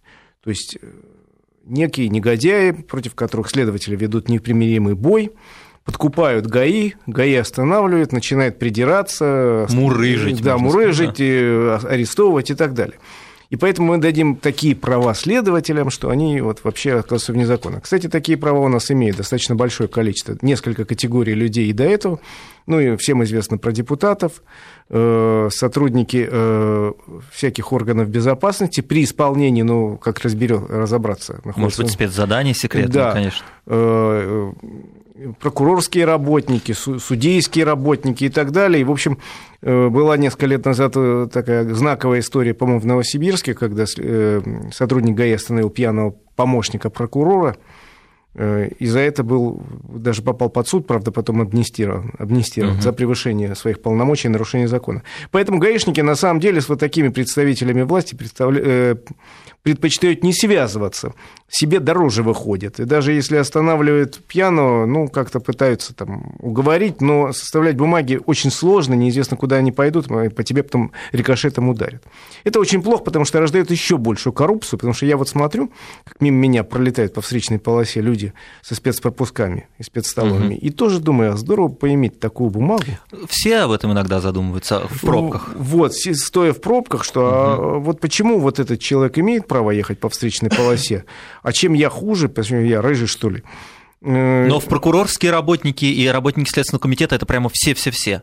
То 0.42 0.50
есть 0.50 0.78
э, 0.80 0.86
некие 1.64 2.08
негодяи, 2.08 2.70
против 2.70 3.14
которых 3.14 3.50
следователи 3.50 3.94
ведут 3.94 4.28
непримиримый 4.28 4.94
бой, 4.94 5.32
подкупают 5.84 6.46
ГАИ, 6.46 6.92
ГАИ 7.06 7.34
останавливают, 7.34 8.12
начинает 8.12 8.58
придираться. 8.58 9.66
Мурыжить, 9.70 10.42
Да, 10.42 10.58
можно 10.58 10.80
мурыжить, 10.80 11.20
э, 11.20 11.78
арестовывать 11.88 12.50
и 12.50 12.54
так 12.54 12.74
далее. 12.74 12.98
И 13.50 13.56
поэтому 13.56 13.88
мы 13.88 13.98
дадим 13.98 14.36
такие 14.36 14.74
права 14.74 15.12
следователям, 15.12 15.90
что 15.90 16.08
они 16.08 16.40
вот 16.40 16.60
вообще 16.64 16.94
оказываются 16.94 17.32
вне 17.32 17.46
закона. 17.46 17.82
Кстати, 17.82 18.08
такие 18.08 18.38
права 18.38 18.60
у 18.60 18.68
нас 18.68 18.90
имеют 18.90 19.18
достаточно 19.18 19.54
большое 19.54 19.90
количество, 19.90 20.38
несколько 20.40 20.86
категорий 20.86 21.34
людей 21.34 21.68
и 21.68 21.74
до 21.74 21.84
этого. 21.84 22.18
Ну 22.66 22.78
и 22.80 22.96
всем 22.96 23.22
известно 23.24 23.58
про 23.58 23.72
депутатов, 23.72 24.42
э, 24.88 25.48
сотрудники 25.50 26.28
э, 26.30 26.92
всяких 27.32 27.72
органов 27.72 28.08
безопасности 28.08 28.80
при 28.80 29.02
исполнении, 29.04 29.62
ну, 29.62 29.96
как 29.96 30.20
разберем, 30.20 30.66
разобраться. 30.68 31.40
Может 31.56 31.80
быть, 31.80 31.90
спецзадание 31.90 32.54
секретное, 32.54 32.92
Да. 32.92 33.12
конечно. 33.12 33.44
э, 33.66 34.52
прокурорские 35.40 36.04
работники, 36.04 36.72
су- 36.72 36.98
судейские 36.98 37.64
работники 37.64 38.24
и 38.24 38.28
так 38.28 38.50
далее. 38.50 38.80
И, 38.80 38.84
в 38.84 38.90
общем, 38.90 39.18
была 39.60 40.16
несколько 40.16 40.46
лет 40.46 40.64
назад 40.64 40.94
такая 41.30 41.72
знаковая 41.74 42.20
история, 42.20 42.54
по-моему, 42.54 42.80
в 42.80 42.86
Новосибирске, 42.86 43.54
когда 43.54 43.84
сотрудник 44.72 45.14
ГАИ 45.14 45.32
остановил 45.34 45.70
пьяного 45.70 46.14
помощника 46.34 46.90
прокурора, 46.90 47.56
и 48.34 48.86
за 48.86 49.00
это 49.00 49.22
был, 49.22 49.62
даже 49.84 50.22
попал 50.22 50.48
под 50.48 50.66
суд, 50.66 50.86
правда, 50.86 51.12
потом 51.12 51.42
амнистирован, 51.42 52.12
амнистирован 52.18 52.80
за 52.80 52.92
превышение 52.92 53.54
своих 53.54 53.82
полномочий 53.82 54.28
и 54.28 54.30
нарушение 54.30 54.68
закона. 54.68 55.02
Поэтому 55.30 55.58
гаишники, 55.58 56.00
на 56.00 56.14
самом 56.14 56.40
деле, 56.40 56.60
с 56.60 56.68
вот 56.68 56.80
такими 56.80 57.08
представителями 57.08 57.82
власти 57.82 58.14
представля- 58.14 58.62
э, 58.64 58.96
предпочитают 59.62 60.24
не 60.24 60.32
связываться, 60.32 61.14
себе 61.48 61.78
дороже 61.78 62.22
выходит. 62.22 62.80
И 62.80 62.84
даже 62.84 63.12
если 63.12 63.36
останавливают 63.36 64.18
пьяного, 64.26 64.86
ну, 64.86 65.08
как-то 65.08 65.38
пытаются 65.38 65.94
там 65.94 66.34
уговорить, 66.40 67.00
но 67.00 67.32
составлять 67.32 67.76
бумаги 67.76 68.18
очень 68.26 68.50
сложно, 68.50 68.94
неизвестно, 68.94 69.36
куда 69.36 69.56
они 69.56 69.70
пойдут, 69.70 70.10
и 70.10 70.28
по 70.30 70.42
тебе 70.42 70.62
потом 70.62 70.92
рикошетом 71.12 71.68
ударят. 71.68 72.02
Это 72.44 72.58
очень 72.60 72.82
плохо, 72.82 73.04
потому 73.04 73.24
что 73.24 73.40
рождает 73.40 73.70
еще 73.70 73.98
большую 73.98 74.32
коррупцию, 74.32 74.78
потому 74.78 74.94
что 74.94 75.06
я 75.06 75.16
вот 75.16 75.28
смотрю, 75.28 75.70
как 76.04 76.20
мимо 76.20 76.38
меня 76.38 76.64
пролетают 76.64 77.14
по 77.14 77.20
встречной 77.20 77.58
полосе 77.58 78.00
люди 78.00 78.21
со 78.62 78.74
спецпропусками 78.74 79.68
и 79.78 79.82
спецстоловыми, 79.82 80.54
и 80.54 80.70
тоже 80.70 81.00
думаю, 81.00 81.32
а 81.32 81.36
здорово 81.36 81.68
поиметь 81.68 82.20
такую 82.20 82.50
бумагу. 82.50 82.84
Все 83.28 83.58
об 83.58 83.70
этом 83.72 83.92
иногда 83.92 84.20
задумываются 84.20 84.86
в 84.88 85.00
пробках. 85.00 85.50
Ну, 85.54 85.62
Вот, 85.62 85.94
стоя 85.94 86.52
в 86.52 86.60
пробках, 86.60 87.04
что 87.04 87.20
а, 87.24 87.78
вот 87.78 88.00
почему 88.00 88.38
вот 88.38 88.58
этот 88.58 88.80
человек 88.80 89.18
имеет 89.18 89.46
право 89.48 89.70
ехать 89.70 89.98
по 89.98 90.08
встречной 90.08 90.50
полосе, 90.50 91.04
а 91.42 91.52
чем 91.52 91.72
я 91.72 91.88
хуже, 91.90 92.28
почему 92.28 92.60
я 92.60 92.80
рыжий, 92.82 93.06
что 93.06 93.30
ли? 93.30 93.42
Э, 94.02 94.46
Но 94.46 94.60
в 94.60 94.66
прокурорские 94.66 95.30
работники 95.32 95.84
и 95.84 96.06
работники 96.08 96.50
Следственного 96.50 96.82
комитета 96.82 97.14
это 97.14 97.26
прямо 97.26 97.50
все-все-все. 97.52 98.22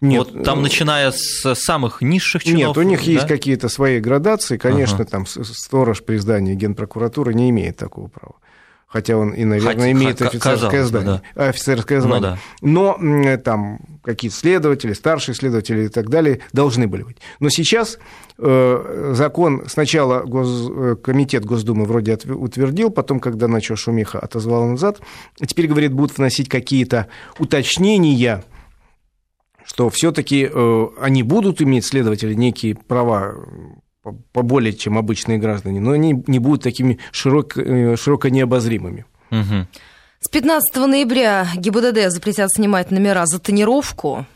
Нет, 0.00 0.32
вот 0.32 0.44
там, 0.44 0.60
э, 0.60 0.62
начиная 0.62 1.12
с 1.14 1.54
самых 1.54 2.00
низших 2.00 2.42
чинов. 2.42 2.58
Нет, 2.68 2.76
у 2.78 2.82
них 2.82 3.04
да? 3.04 3.10
есть 3.10 3.26
какие-то 3.28 3.68
свои 3.68 4.00
градации. 4.00 4.56
Конечно, 4.56 5.04
там 5.04 5.26
с- 5.26 5.44
сторож 5.44 6.02
при 6.02 6.16
здании 6.16 6.54
Генпрокуратуры 6.54 7.34
не 7.34 7.50
имеет 7.50 7.76
такого 7.76 8.08
права. 8.08 8.36
Хотя 8.92 9.16
он 9.16 9.30
и, 9.30 9.44
наверное, 9.44 9.74
Хотя- 9.76 9.92
имеет 9.92 10.20
офицерское 10.20 10.82
здание, 10.84 11.22
офицерское 11.36 11.98
Ну 12.00 12.04
звание. 12.08 12.30
да. 12.32 12.38
Но 12.60 12.96
м, 13.00 13.40
там 13.40 13.78
какие-то 14.02 14.36
следователи, 14.36 14.94
старшие 14.94 15.36
следователи 15.36 15.84
и 15.84 15.88
так 15.88 16.08
далее 16.10 16.40
должны 16.52 16.88
были 16.88 17.04
быть. 17.04 17.18
Но 17.38 17.50
сейчас 17.50 17.98
э, 18.36 19.12
закон 19.14 19.62
сначала 19.68 20.24
Гос- 20.24 20.92
э, 20.92 20.96
комитет 20.96 21.44
Госдумы 21.44 21.84
вроде 21.84 22.14
утвердил, 22.34 22.90
потом, 22.90 23.20
когда 23.20 23.46
начал 23.46 23.76
шумиха, 23.76 24.18
отозвал 24.18 24.66
назад. 24.66 25.00
Теперь, 25.46 25.68
говорит, 25.68 25.92
будут 25.92 26.18
вносить 26.18 26.48
какие-то 26.48 27.06
уточнения 27.38 28.42
что 29.64 29.88
все-таки 29.88 30.50
э, 30.52 30.86
они 31.00 31.22
будут 31.22 31.62
иметь, 31.62 31.84
следователи, 31.86 32.34
некие 32.34 32.74
права 32.74 33.34
поболее, 34.32 34.72
чем 34.72 34.98
обычные 34.98 35.38
граждане, 35.38 35.80
но 35.80 35.92
они 35.92 36.22
не 36.26 36.38
будут 36.38 36.62
такими 36.62 36.98
широко, 37.12 37.60
э, 37.60 37.96
широко 37.96 38.28
необозримыми. 38.28 39.04
Мгм. 39.30 39.68
С 40.20 40.28
15 40.28 40.86
ноября 40.86 41.46
ГИБДД 41.54 42.10
запретят 42.10 42.50
снимать 42.52 42.90
номера 42.90 43.26
за 43.26 43.38
тонировку. 43.38 44.26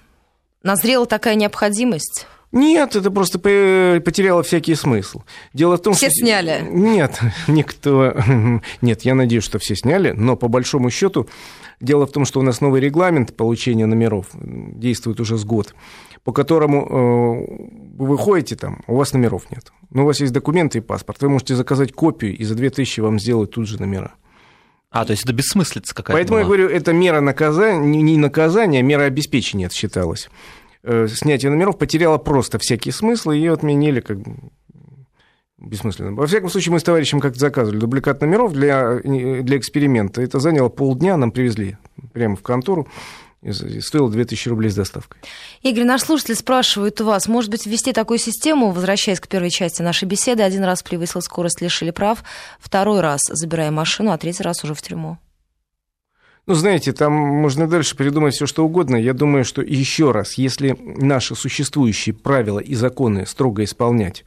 Назрела 0.63 1.07
такая 1.07 1.35
необходимость? 1.35 2.27
Нет, 2.55 2.95
это 2.95 3.11
просто 3.11 3.39
потеряло 3.41 4.45
всякий 4.45 4.77
смысл. 4.77 5.23
Дело 5.53 5.77
в 5.77 5.83
том, 5.83 5.95
все 5.95 6.07
что... 6.07 6.21
сняли? 6.21 6.65
Нет, 6.71 7.21
никто... 7.49 8.15
Нет, 8.81 9.03
я 9.03 9.15
надеюсь, 9.15 9.43
что 9.43 9.59
все 9.59 9.75
сняли, 9.75 10.13
но 10.13 10.37
по 10.37 10.47
большому 10.47 10.89
счету 10.91 11.29
дело 11.81 12.07
в 12.07 12.13
том, 12.13 12.25
что 12.25 12.39
у 12.39 12.43
нас 12.43 12.61
новый 12.61 12.81
регламент 12.81 13.35
получения 13.35 13.87
номеров 13.87 14.29
действует 14.35 15.19
уже 15.19 15.37
с 15.37 15.45
год, 15.45 15.75
по 16.23 16.33
которому 16.33 16.87
э, 16.87 17.97
вы 17.99 18.07
выходите 18.07 18.55
там, 18.55 18.83
у 18.87 18.95
вас 18.95 19.13
номеров 19.13 19.51
нет. 19.51 19.73
Но 19.91 20.05
у 20.05 20.07
вас 20.07 20.21
есть 20.21 20.33
документы 20.33 20.79
и 20.79 20.81
паспорт. 20.81 21.21
Вы 21.23 21.31
можете 21.31 21.57
заказать 21.57 21.93
копию, 21.93 22.37
и 22.37 22.45
за 22.45 22.55
2000 22.55 23.01
вам 23.01 23.19
сделают 23.19 23.51
тут 23.51 23.67
же 23.67 23.81
номера. 23.81 24.15
А, 24.91 25.05
то 25.05 25.11
есть 25.11 25.25
это 25.25 25.33
бессмыслица 25.33 25.93
какая-то 25.93 26.17
Поэтому 26.17 26.37
была. 26.37 26.41
я 26.43 26.47
говорю, 26.47 26.69
это 26.69 26.93
мера 26.93 27.21
наказания, 27.21 28.01
не 28.01 28.17
наказания, 28.17 28.79
а 28.79 28.83
мера 28.83 29.03
обеспечения 29.03 29.67
это 29.67 29.75
считалось. 29.75 30.31
Э, 30.87 31.09
снятие 31.09 31.51
номеров 31.51 31.79
потеряло 31.79 32.19
просто 32.19 32.59
всякий 32.59 32.91
смысл, 32.91 33.31
и 33.31 33.39
ее 33.39 33.55
отменили 33.55 34.01
как 34.01 34.19
бессмысленно. 35.57 36.13
Во 36.13 36.27
всяком 36.27 36.51
случае, 36.51 36.73
мы 36.73 36.79
с 36.79 36.83
товарищем 36.83 37.21
как-то 37.21 37.41
заказывали 37.41 37.79
дубликат 37.79 38.21
номеров 38.21 38.53
для, 38.53 39.01
для 39.01 39.57
эксперимента. 39.57 40.21
Это 40.21 40.41
заняло 40.41 40.69
полдня, 40.69 41.17
нам 41.17 41.33
привезли 41.33 41.79
прямо 42.13 42.37
в 42.37 42.43
контору. 42.43 42.87
И 43.41 43.81
стоило 43.81 44.11
2000 44.11 44.49
рублей 44.49 44.71
с 44.71 44.75
доставкой. 44.75 45.21
Игорь, 45.63 45.85
наш 45.85 46.03
слушатель 46.03 46.35
спрашивает 46.35 47.01
у 47.01 47.05
вас, 47.05 47.29
может 47.29 47.51
быть, 47.51 47.67
ввести 47.67 47.93
такую 47.93 48.19
систему, 48.19 48.71
возвращаясь 48.71 49.21
к 49.21 49.29
первой 49.29 49.51
части 49.51 49.83
нашей 49.83 50.05
беседы, 50.07 50.43
один 50.43 50.65
раз 50.65 50.83
превысил 50.83 51.21
скорость, 51.21 51.61
лишили 51.61 51.91
прав, 51.91 52.25
второй 52.59 53.01
раз 53.01 53.21
забирая 53.29 53.71
машину, 53.71 54.13
а 54.13 54.19
третий 54.19 54.43
раз 54.43 54.65
уже 54.65 54.75
в 54.75 54.81
тюрьму? 54.81 55.19
Ну, 56.47 56.55
знаете, 56.55 56.93
там 56.93 57.13
можно 57.13 57.67
дальше 57.67 57.97
придумать 57.97 58.35
все, 58.35 58.47
что 58.47 58.65
угодно. 58.65 58.97
Я 58.97 59.15
думаю, 59.15 59.45
что 59.45 59.63
еще 59.63 60.11
раз, 60.11 60.35
если 60.35 60.77
наши 60.79 61.35
существующие 61.35 62.15
правила 62.15 62.59
и 62.59 62.75
законы 62.75 63.25
строго 63.27 63.65
исполнять, 63.65 64.25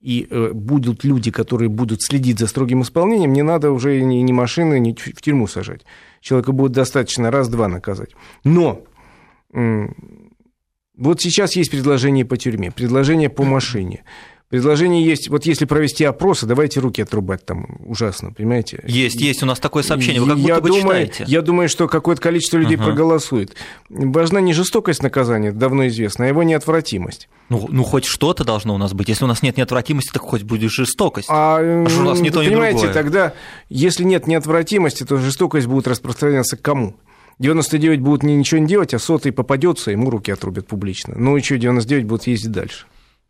и 0.00 0.26
э, 0.28 0.50
будут 0.52 1.04
люди, 1.04 1.30
которые 1.30 1.68
будут 1.68 2.02
следить 2.02 2.38
за 2.38 2.46
строгим 2.46 2.82
исполнением, 2.82 3.32
не 3.32 3.42
надо 3.42 3.70
уже 3.70 4.00
ни, 4.00 4.16
ни 4.16 4.32
машины, 4.32 4.80
ни 4.80 4.92
в 4.92 5.22
тюрьму 5.22 5.46
сажать. 5.46 5.82
Человека 6.20 6.52
будет 6.52 6.72
достаточно 6.72 7.30
раз-два 7.30 7.68
наказать. 7.68 8.10
Но 8.44 8.82
э, 9.52 9.86
вот 10.96 11.20
сейчас 11.20 11.54
есть 11.54 11.70
предложение 11.70 12.24
по 12.24 12.36
тюрьме, 12.36 12.70
предложение 12.70 13.28
по 13.28 13.44
машине. 13.44 14.04
Предложение 14.52 15.02
есть, 15.02 15.30
вот 15.30 15.46
если 15.46 15.64
провести 15.64 16.04
опросы, 16.04 16.44
давайте 16.44 16.78
руки 16.78 17.00
отрубать 17.00 17.42
там 17.46 17.78
ужасно, 17.86 18.32
понимаете? 18.32 18.84
Есть, 18.86 19.18
есть 19.18 19.42
у 19.42 19.46
нас 19.46 19.58
такое 19.58 19.82
сообщение, 19.82 20.20
вы 20.20 20.28
как 20.28 20.36
будто 20.36 20.48
я 20.48 20.60
бы 20.60 20.68
думаю, 20.68 21.06
читаете. 21.06 21.24
Я 21.26 21.40
думаю, 21.40 21.70
что 21.70 21.88
какое-то 21.88 22.20
количество 22.20 22.58
людей 22.58 22.76
uh-huh. 22.76 22.84
проголосует. 22.84 23.56
Важна 23.88 24.42
не 24.42 24.52
жестокость 24.52 25.02
наказания, 25.02 25.52
давно 25.52 25.86
известно, 25.86 26.26
а 26.26 26.28
его 26.28 26.42
неотвратимость. 26.42 27.30
Ну, 27.48 27.66
ну, 27.70 27.82
хоть 27.82 28.04
что-то 28.04 28.44
должно 28.44 28.74
у 28.74 28.78
нас 28.78 28.92
быть. 28.92 29.08
Если 29.08 29.24
у 29.24 29.26
нас 29.26 29.40
нет 29.40 29.56
неотвратимости, 29.56 30.10
так 30.12 30.20
хоть 30.20 30.42
будет 30.42 30.70
жестокость. 30.70 31.28
А, 31.30 31.56
а 31.56 31.86
у 31.86 32.02
нас 32.02 32.20
не 32.20 32.28
то, 32.28 32.40
понимаете, 32.40 32.76
ни 32.76 32.80
другое? 32.82 32.92
тогда, 32.92 33.32
если 33.70 34.04
нет 34.04 34.26
неотвратимости, 34.26 35.04
то 35.04 35.16
жестокость 35.16 35.66
будет 35.66 35.88
распространяться 35.88 36.58
к 36.58 36.60
кому? 36.60 36.96
99 37.38 38.00
будут 38.00 38.22
ничего 38.22 38.60
не 38.60 38.66
делать, 38.66 38.92
а 38.92 38.98
сотый 38.98 39.32
попадется, 39.32 39.92
ему 39.92 40.10
руки 40.10 40.30
отрубят 40.30 40.66
публично. 40.66 41.14
Ну 41.16 41.38
и 41.38 41.40
что, 41.40 41.56
99 41.56 42.04
будут 42.04 42.26
ездить 42.26 42.52
дальше. 42.52 42.84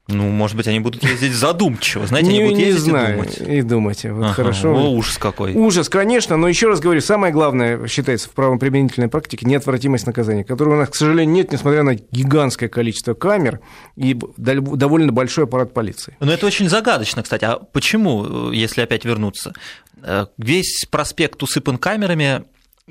Ну, 0.08 0.28
может 0.30 0.56
быть, 0.56 0.66
они 0.66 0.80
будут 0.80 1.04
ездить 1.04 1.32
задумчиво. 1.32 2.06
Знаете, 2.06 2.28
не, 2.28 2.38
они 2.38 2.44
будут 2.46 2.58
не 2.58 2.64
ездить 2.64 2.82
знаю, 2.82 3.08
и 3.08 3.16
думать. 3.16 3.40
И 3.40 3.62
думать. 3.62 4.04
Вот 4.04 4.24
ага, 4.24 4.32
хорошо. 4.32 4.74
О, 4.74 4.90
ужас 4.90 5.16
какой. 5.16 5.54
Ужас, 5.54 5.88
конечно, 5.88 6.36
но 6.36 6.48
еще 6.48 6.68
раз 6.68 6.80
говорю, 6.80 7.00
самое 7.00 7.32
главное 7.32 7.86
считается 7.86 8.28
в 8.28 8.32
правоприменительной 8.32 9.08
практике 9.08 9.46
неотвратимость 9.46 10.06
наказания, 10.06 10.42
которой 10.42 10.74
у 10.74 10.76
нас, 10.76 10.88
к 10.88 10.96
сожалению, 10.96 11.32
нет, 11.32 11.52
несмотря 11.52 11.84
на 11.84 11.94
гигантское 11.94 12.68
количество 12.68 13.14
камер 13.14 13.60
и 13.96 14.18
довольно 14.36 15.12
большой 15.12 15.44
аппарат 15.44 15.72
полиции. 15.72 16.16
Но 16.18 16.32
это 16.32 16.46
очень 16.46 16.68
загадочно, 16.68 17.22
кстати. 17.22 17.44
А 17.44 17.58
почему, 17.58 18.50
если 18.50 18.80
опять 18.80 19.04
вернуться? 19.04 19.52
Весь 20.36 20.84
проспект 20.90 21.40
усыпан 21.44 21.78
камерами, 21.78 22.42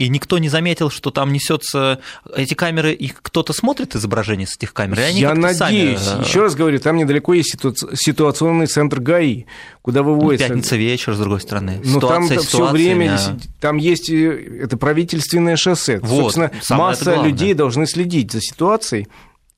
и 0.01 0.09
никто 0.09 0.39
не 0.39 0.49
заметил, 0.49 0.89
что 0.89 1.11
там 1.11 1.31
несется 1.31 2.01
эти 2.35 2.55
камеры, 2.55 2.91
и 2.91 3.09
кто-то 3.09 3.53
смотрит 3.53 3.95
изображение 3.95 4.47
с 4.47 4.55
этих 4.55 4.73
камер. 4.73 4.99
Они 4.99 5.19
Я 5.19 5.35
надеюсь. 5.35 5.99
Сами... 5.99 6.25
Еще 6.25 6.41
раз 6.41 6.55
говорю, 6.55 6.79
там 6.79 6.97
недалеко 6.97 7.35
есть 7.35 7.51
ситу... 7.51 7.75
ситуационный 7.95 8.65
центр 8.65 8.99
ГАИ, 8.99 9.45
куда 9.83 10.01
выводится. 10.01 10.47
Ну, 10.47 10.55
пятница 10.55 10.75
вечер, 10.75 11.13
с 11.13 11.19
другой 11.19 11.39
стороны. 11.39 11.81
Но 11.83 11.99
там 11.99 12.23
ситуация, 12.23 12.47
все 12.47 12.71
время 12.71 13.15
а... 13.15 13.37
там 13.59 13.77
есть 13.77 14.09
это 14.09 14.75
правительственное 14.75 15.55
шоссе. 15.55 15.99
Вот, 15.99 16.33
Собственно, 16.33 16.51
масса 16.71 17.21
людей 17.21 17.53
должны 17.53 17.85
следить 17.85 18.31
за 18.31 18.41
ситуацией. 18.41 19.07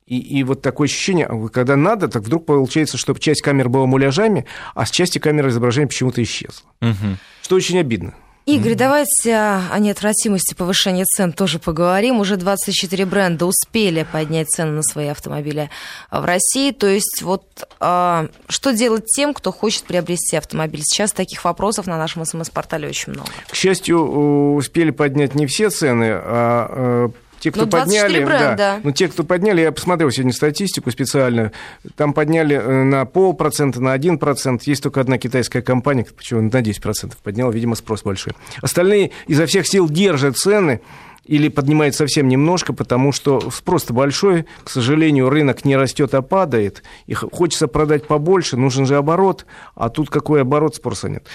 И, 0.06 0.18
и 0.18 0.44
вот 0.44 0.60
такое 0.60 0.88
ощущение, 0.88 1.26
когда 1.54 1.74
надо, 1.76 2.08
так 2.08 2.22
вдруг 2.22 2.44
получается, 2.44 2.98
что 2.98 3.14
часть 3.14 3.40
камер 3.40 3.70
была 3.70 3.86
муляжами, 3.86 4.44
а 4.74 4.84
с 4.84 4.90
части 4.90 5.18
камеры 5.18 5.48
изображение 5.48 5.88
почему-то 5.88 6.22
исчезло. 6.22 6.68
Угу. 6.82 7.16
Что 7.40 7.56
очень 7.56 7.78
обидно. 7.78 8.12
Игорь, 8.46 8.74
давайте 8.74 9.34
о 9.34 9.78
неотвратимости 9.78 10.52
повышения 10.52 11.04
цен 11.04 11.32
тоже 11.32 11.58
поговорим. 11.58 12.20
Уже 12.20 12.36
24 12.36 13.06
бренда 13.06 13.46
успели 13.46 14.06
поднять 14.12 14.50
цены 14.50 14.72
на 14.72 14.82
свои 14.82 15.06
автомобили 15.06 15.70
в 16.10 16.22
России. 16.22 16.70
То 16.70 16.86
есть 16.86 17.22
вот 17.22 17.42
а, 17.80 18.28
что 18.50 18.74
делать 18.74 19.06
тем, 19.06 19.32
кто 19.32 19.50
хочет 19.50 19.84
приобрести 19.84 20.36
автомобиль? 20.36 20.82
Сейчас 20.84 21.12
таких 21.12 21.42
вопросов 21.46 21.86
на 21.86 21.96
нашем 21.96 22.26
СМС-портале 22.26 22.86
очень 22.86 23.14
много. 23.14 23.30
К 23.48 23.54
счастью, 23.54 24.54
успели 24.56 24.90
поднять 24.90 25.34
не 25.34 25.46
все 25.46 25.70
цены, 25.70 26.10
а 26.12 27.10
те, 27.44 27.50
кто 27.50 27.66
ну, 27.66 27.70
подняли, 27.70 28.24
бренда. 28.24 28.54
да, 28.56 28.80
ну, 28.82 28.90
те, 28.90 29.06
кто 29.06 29.22
подняли, 29.22 29.60
я 29.60 29.70
посмотрел 29.70 30.10
сегодня 30.10 30.32
статистику 30.32 30.90
специально, 30.90 31.52
там 31.94 32.14
подняли 32.14 32.56
на 32.56 33.04
полпроцента, 33.04 33.82
на 33.82 33.92
один 33.92 34.16
процент, 34.16 34.62
есть 34.62 34.82
только 34.82 35.02
одна 35.02 35.18
китайская 35.18 35.60
компания, 35.60 36.06
почему 36.06 36.40
на 36.40 36.48
10% 36.48 37.12
подняла, 37.22 37.52
видимо, 37.52 37.74
спрос 37.74 38.02
большой. 38.02 38.32
Остальные 38.62 39.10
изо 39.26 39.44
всех 39.44 39.66
сил 39.66 39.90
держат 39.90 40.38
цены, 40.38 40.80
или 41.26 41.48
поднимает 41.48 41.94
совсем 41.94 42.28
немножко, 42.28 42.72
потому 42.72 43.12
что 43.12 43.50
спрос 43.50 43.84
большой, 43.90 44.46
к 44.62 44.70
сожалению, 44.70 45.28
рынок 45.28 45.66
не 45.66 45.76
растет, 45.76 46.14
а 46.14 46.22
падает, 46.22 46.82
и 47.06 47.12
хочется 47.12 47.68
продать 47.68 48.06
побольше, 48.06 48.56
нужен 48.56 48.86
же 48.86 48.96
оборот, 48.96 49.44
а 49.74 49.90
тут 49.90 50.08
какой 50.08 50.40
оборот, 50.40 50.76
спроса 50.76 51.10
нет. 51.10 51.26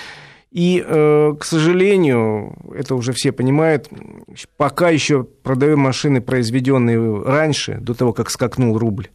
И, 0.52 0.84
э, 0.86 1.34
к 1.40 1.46
сожалению, 1.46 2.56
это 2.76 2.96
уже 2.96 3.14
все 3.14 3.32
понимают, 3.32 3.88
пока 4.58 4.90
еще 4.90 5.24
продаем 5.24 5.80
машины, 5.80 6.22
произведенные 6.22 7.22
раньше, 7.22 7.78
до 7.80 7.94
того, 7.94 8.14
как 8.14 8.32
скакнул 8.32 8.78
рубль, 8.78 9.10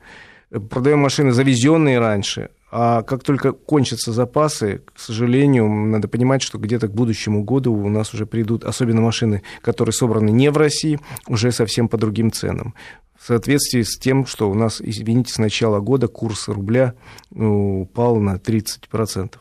продаем 0.71 1.01
машины, 1.01 1.33
завезенные 1.33 1.99
раньше, 1.99 2.51
а 2.71 3.03
как 3.03 3.23
только 3.23 3.53
кончатся 3.53 4.13
запасы, 4.13 4.83
к 4.93 4.99
сожалению, 4.99 5.69
надо 5.69 6.09
понимать, 6.09 6.43
что 6.43 6.59
где-то 6.59 6.89
к 6.89 6.93
будущему 6.93 7.45
году 7.45 7.73
у 7.73 7.89
нас 7.89 8.15
уже 8.15 8.27
придут, 8.27 8.65
особенно 8.65 9.01
машины, 9.01 9.43
которые 9.61 9.93
собраны 9.93 10.31
не 10.31 10.51
в 10.51 10.57
России, 10.57 10.99
уже 11.29 11.53
совсем 11.53 11.89
по 11.89 11.97
другим 11.97 12.33
ценам. 12.33 12.75
В 13.17 13.27
соответствии 13.27 13.83
с 13.83 13.97
тем, 13.97 14.27
что 14.27 14.51
у 14.51 14.55
нас, 14.55 14.81
извините, 14.81 15.33
с 15.33 15.39
начала 15.39 15.79
года 15.79 16.09
курс 16.09 16.49
рубля 16.49 16.95
ну, 17.31 17.83
упал 17.83 18.17
на 18.17 18.37
30%. 18.37 19.35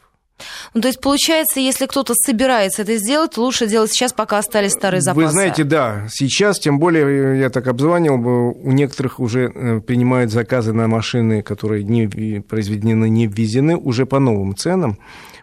Ну, 0.73 0.81
то 0.81 0.87
есть, 0.87 0.99
получается, 0.99 1.59
если 1.59 1.85
кто-то 1.85 2.13
собирается 2.15 2.81
это 2.83 2.97
сделать, 2.97 3.37
лучше 3.37 3.67
делать 3.67 3.91
сейчас, 3.91 4.13
пока 4.13 4.37
остались 4.37 4.71
старые 4.71 5.01
запасы. 5.01 5.25
Вы 5.25 5.31
знаете, 5.31 5.63
да, 5.63 6.07
сейчас, 6.09 6.59
тем 6.59 6.79
более, 6.79 7.39
я 7.39 7.49
так 7.49 7.67
обзванивал, 7.67 8.55
у 8.55 8.71
некоторых 8.71 9.19
уже 9.19 9.81
принимают 9.85 10.31
заказы 10.31 10.73
на 10.73 10.87
машины, 10.87 11.41
которые 11.41 11.83
не 11.83 12.41
произведены, 12.41 13.09
не 13.09 13.27
ввезены, 13.27 13.75
уже 13.75 14.05
по 14.05 14.19
новым 14.19 14.55
ценам. 14.55 14.97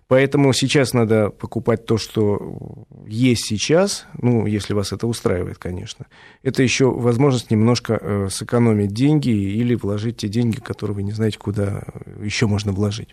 Поэтому 0.08 0.52
сейчас 0.52 0.92
надо 0.92 1.30
покупать 1.30 1.86
то, 1.86 1.96
что 1.96 2.84
есть 3.06 3.46
сейчас, 3.46 4.06
ну, 4.20 4.44
если 4.44 4.74
вас 4.74 4.92
это 4.92 5.06
устраивает, 5.06 5.58
конечно. 5.58 6.06
Это 6.42 6.64
еще 6.64 6.90
возможность 6.90 7.52
немножко 7.52 8.26
сэкономить 8.28 8.92
деньги 8.92 9.28
или 9.30 9.76
вложить 9.76 10.16
те 10.16 10.26
деньги, 10.26 10.58
которые 10.58 10.96
вы 10.96 11.02
не 11.04 11.12
знаете, 11.12 11.38
куда 11.38 11.84
еще 12.20 12.48
можно 12.48 12.72
вложить. 12.72 13.10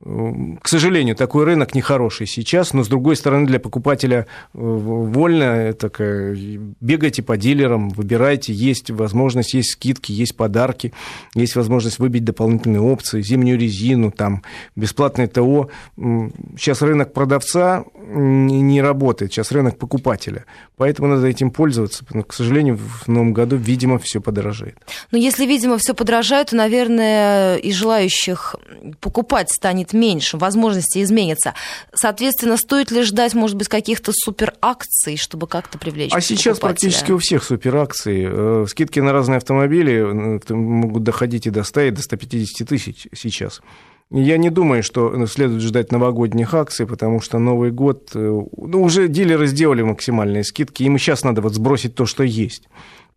К 0.00 0.68
сожалению, 0.68 1.16
такой 1.16 1.44
рынок 1.44 1.74
нехороший 1.74 2.28
сейчас, 2.28 2.72
но, 2.72 2.84
с 2.84 2.88
другой 2.88 3.16
стороны, 3.16 3.46
для 3.46 3.58
покупателя 3.58 4.26
вольно 4.52 5.72
такая, 5.72 6.36
бегайте 6.80 7.22
по 7.22 7.36
дилерам, 7.36 7.88
выбирайте, 7.90 8.52
есть 8.52 8.90
возможность, 8.90 9.54
есть 9.54 9.72
скидки, 9.72 10.12
есть 10.12 10.36
подарки, 10.36 10.92
есть 11.34 11.56
возможность 11.56 11.98
выбить 11.98 12.24
дополнительные 12.24 12.80
опции, 12.80 13.22
зимнюю 13.22 13.58
резину, 13.58 14.12
там, 14.12 14.42
бесплатное 14.76 15.26
ТО. 15.26 15.68
Сейчас 15.96 16.80
рынок 16.80 17.12
продавца 17.12 17.84
не 18.08 18.80
работает. 18.80 19.32
Сейчас 19.32 19.50
рынок 19.50 19.78
покупателя. 19.78 20.44
Поэтому 20.76 21.08
надо 21.08 21.26
этим 21.26 21.50
пользоваться. 21.50 22.04
Но, 22.12 22.22
к 22.22 22.32
сожалению, 22.32 22.76
в 22.76 23.08
новом 23.08 23.32
году, 23.32 23.56
видимо, 23.56 23.98
все 23.98 24.20
подорожает. 24.20 24.76
Но 25.10 25.18
если, 25.18 25.44
видимо, 25.44 25.76
все 25.78 25.92
подорожает, 25.94 26.50
то, 26.50 26.56
наверное, 26.56 27.56
и 27.56 27.72
желающих 27.72 28.54
покупать 29.00 29.50
станет 29.50 29.87
меньше, 29.92 30.36
возможности 30.36 31.02
изменятся. 31.02 31.54
Соответственно, 31.94 32.56
стоит 32.56 32.90
ли 32.90 33.02
ждать, 33.02 33.34
может 33.34 33.56
быть, 33.56 33.68
каких-то 33.68 34.12
суперакций, 34.14 35.16
чтобы 35.16 35.46
как-то 35.46 35.78
привлечь 35.78 36.12
А 36.12 36.20
сейчас 36.20 36.58
практически 36.58 37.12
у 37.12 37.18
всех 37.18 37.44
суперакции. 37.44 38.28
Э, 38.30 38.66
скидки 38.68 39.00
на 39.00 39.12
разные 39.12 39.38
автомобили 39.38 40.38
э, 40.48 40.54
могут 40.54 41.02
доходить 41.02 41.46
и 41.46 41.50
до 41.50 41.64
100, 41.64 41.80
и 41.80 41.90
до 41.90 42.02
150 42.02 42.68
тысяч 42.68 43.06
сейчас. 43.14 43.60
Я 44.10 44.38
не 44.38 44.48
думаю, 44.48 44.82
что 44.82 45.26
следует 45.26 45.60
ждать 45.60 45.92
новогодних 45.92 46.54
акций, 46.54 46.86
потому 46.86 47.20
что 47.20 47.38
Новый 47.38 47.70
год... 47.70 48.10
Э, 48.14 48.18
ну, 48.56 48.82
уже 48.82 49.08
дилеры 49.08 49.46
сделали 49.46 49.82
максимальные 49.82 50.44
скидки, 50.44 50.82
им 50.82 50.98
сейчас 50.98 51.24
надо 51.24 51.42
вот 51.42 51.54
сбросить 51.54 51.94
то, 51.94 52.06
что 52.06 52.22
есть 52.22 52.68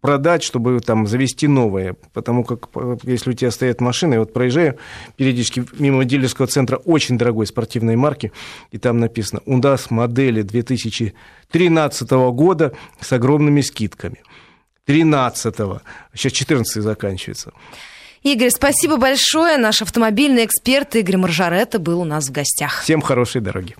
продать, 0.02 0.44
чтобы 0.44 0.80
там 0.80 1.08
завести 1.08 1.48
новое. 1.48 1.96
Потому 2.14 2.44
как 2.44 2.70
если 3.04 3.30
у 3.30 3.34
тебя 3.34 3.52
стоят 3.52 3.80
машины, 3.80 4.16
я 4.16 4.20
вот 4.20 4.34
проезжаю 4.34 4.78
периодически 5.16 5.64
мимо 5.80 6.04
дилерского 6.04 6.48
центра 6.48 6.78
очень 6.78 7.18
дорогой 7.18 7.48
спортивной 7.48 7.96
марки, 7.96 8.32
и 8.72 8.78
там 8.78 9.00
написано 9.00 9.42
«У 9.46 9.58
нас 9.58 9.92
модели 9.92 10.42
2013 10.42 12.12
года 12.12 12.74
с 13.00 13.12
огромными 13.14 13.62
скидками». 13.62 14.22
13-го, 14.88 15.82
сейчас 16.14 16.32
14 16.34 16.82
заканчивается. 16.82 17.54
Игорь, 18.24 18.50
спасибо 18.50 18.98
большое. 18.98 19.58
Наш 19.58 19.82
автомобильный 19.82 20.46
эксперт 20.46 20.96
Игорь 20.96 21.18
Маржаретта 21.18 21.80
был 21.80 22.02
у 22.02 22.06
нас 22.06 22.28
в 22.28 22.32
гостях. 22.32 22.82
Всем 22.82 23.02
хорошей 23.02 23.42
дороги. 23.42 23.76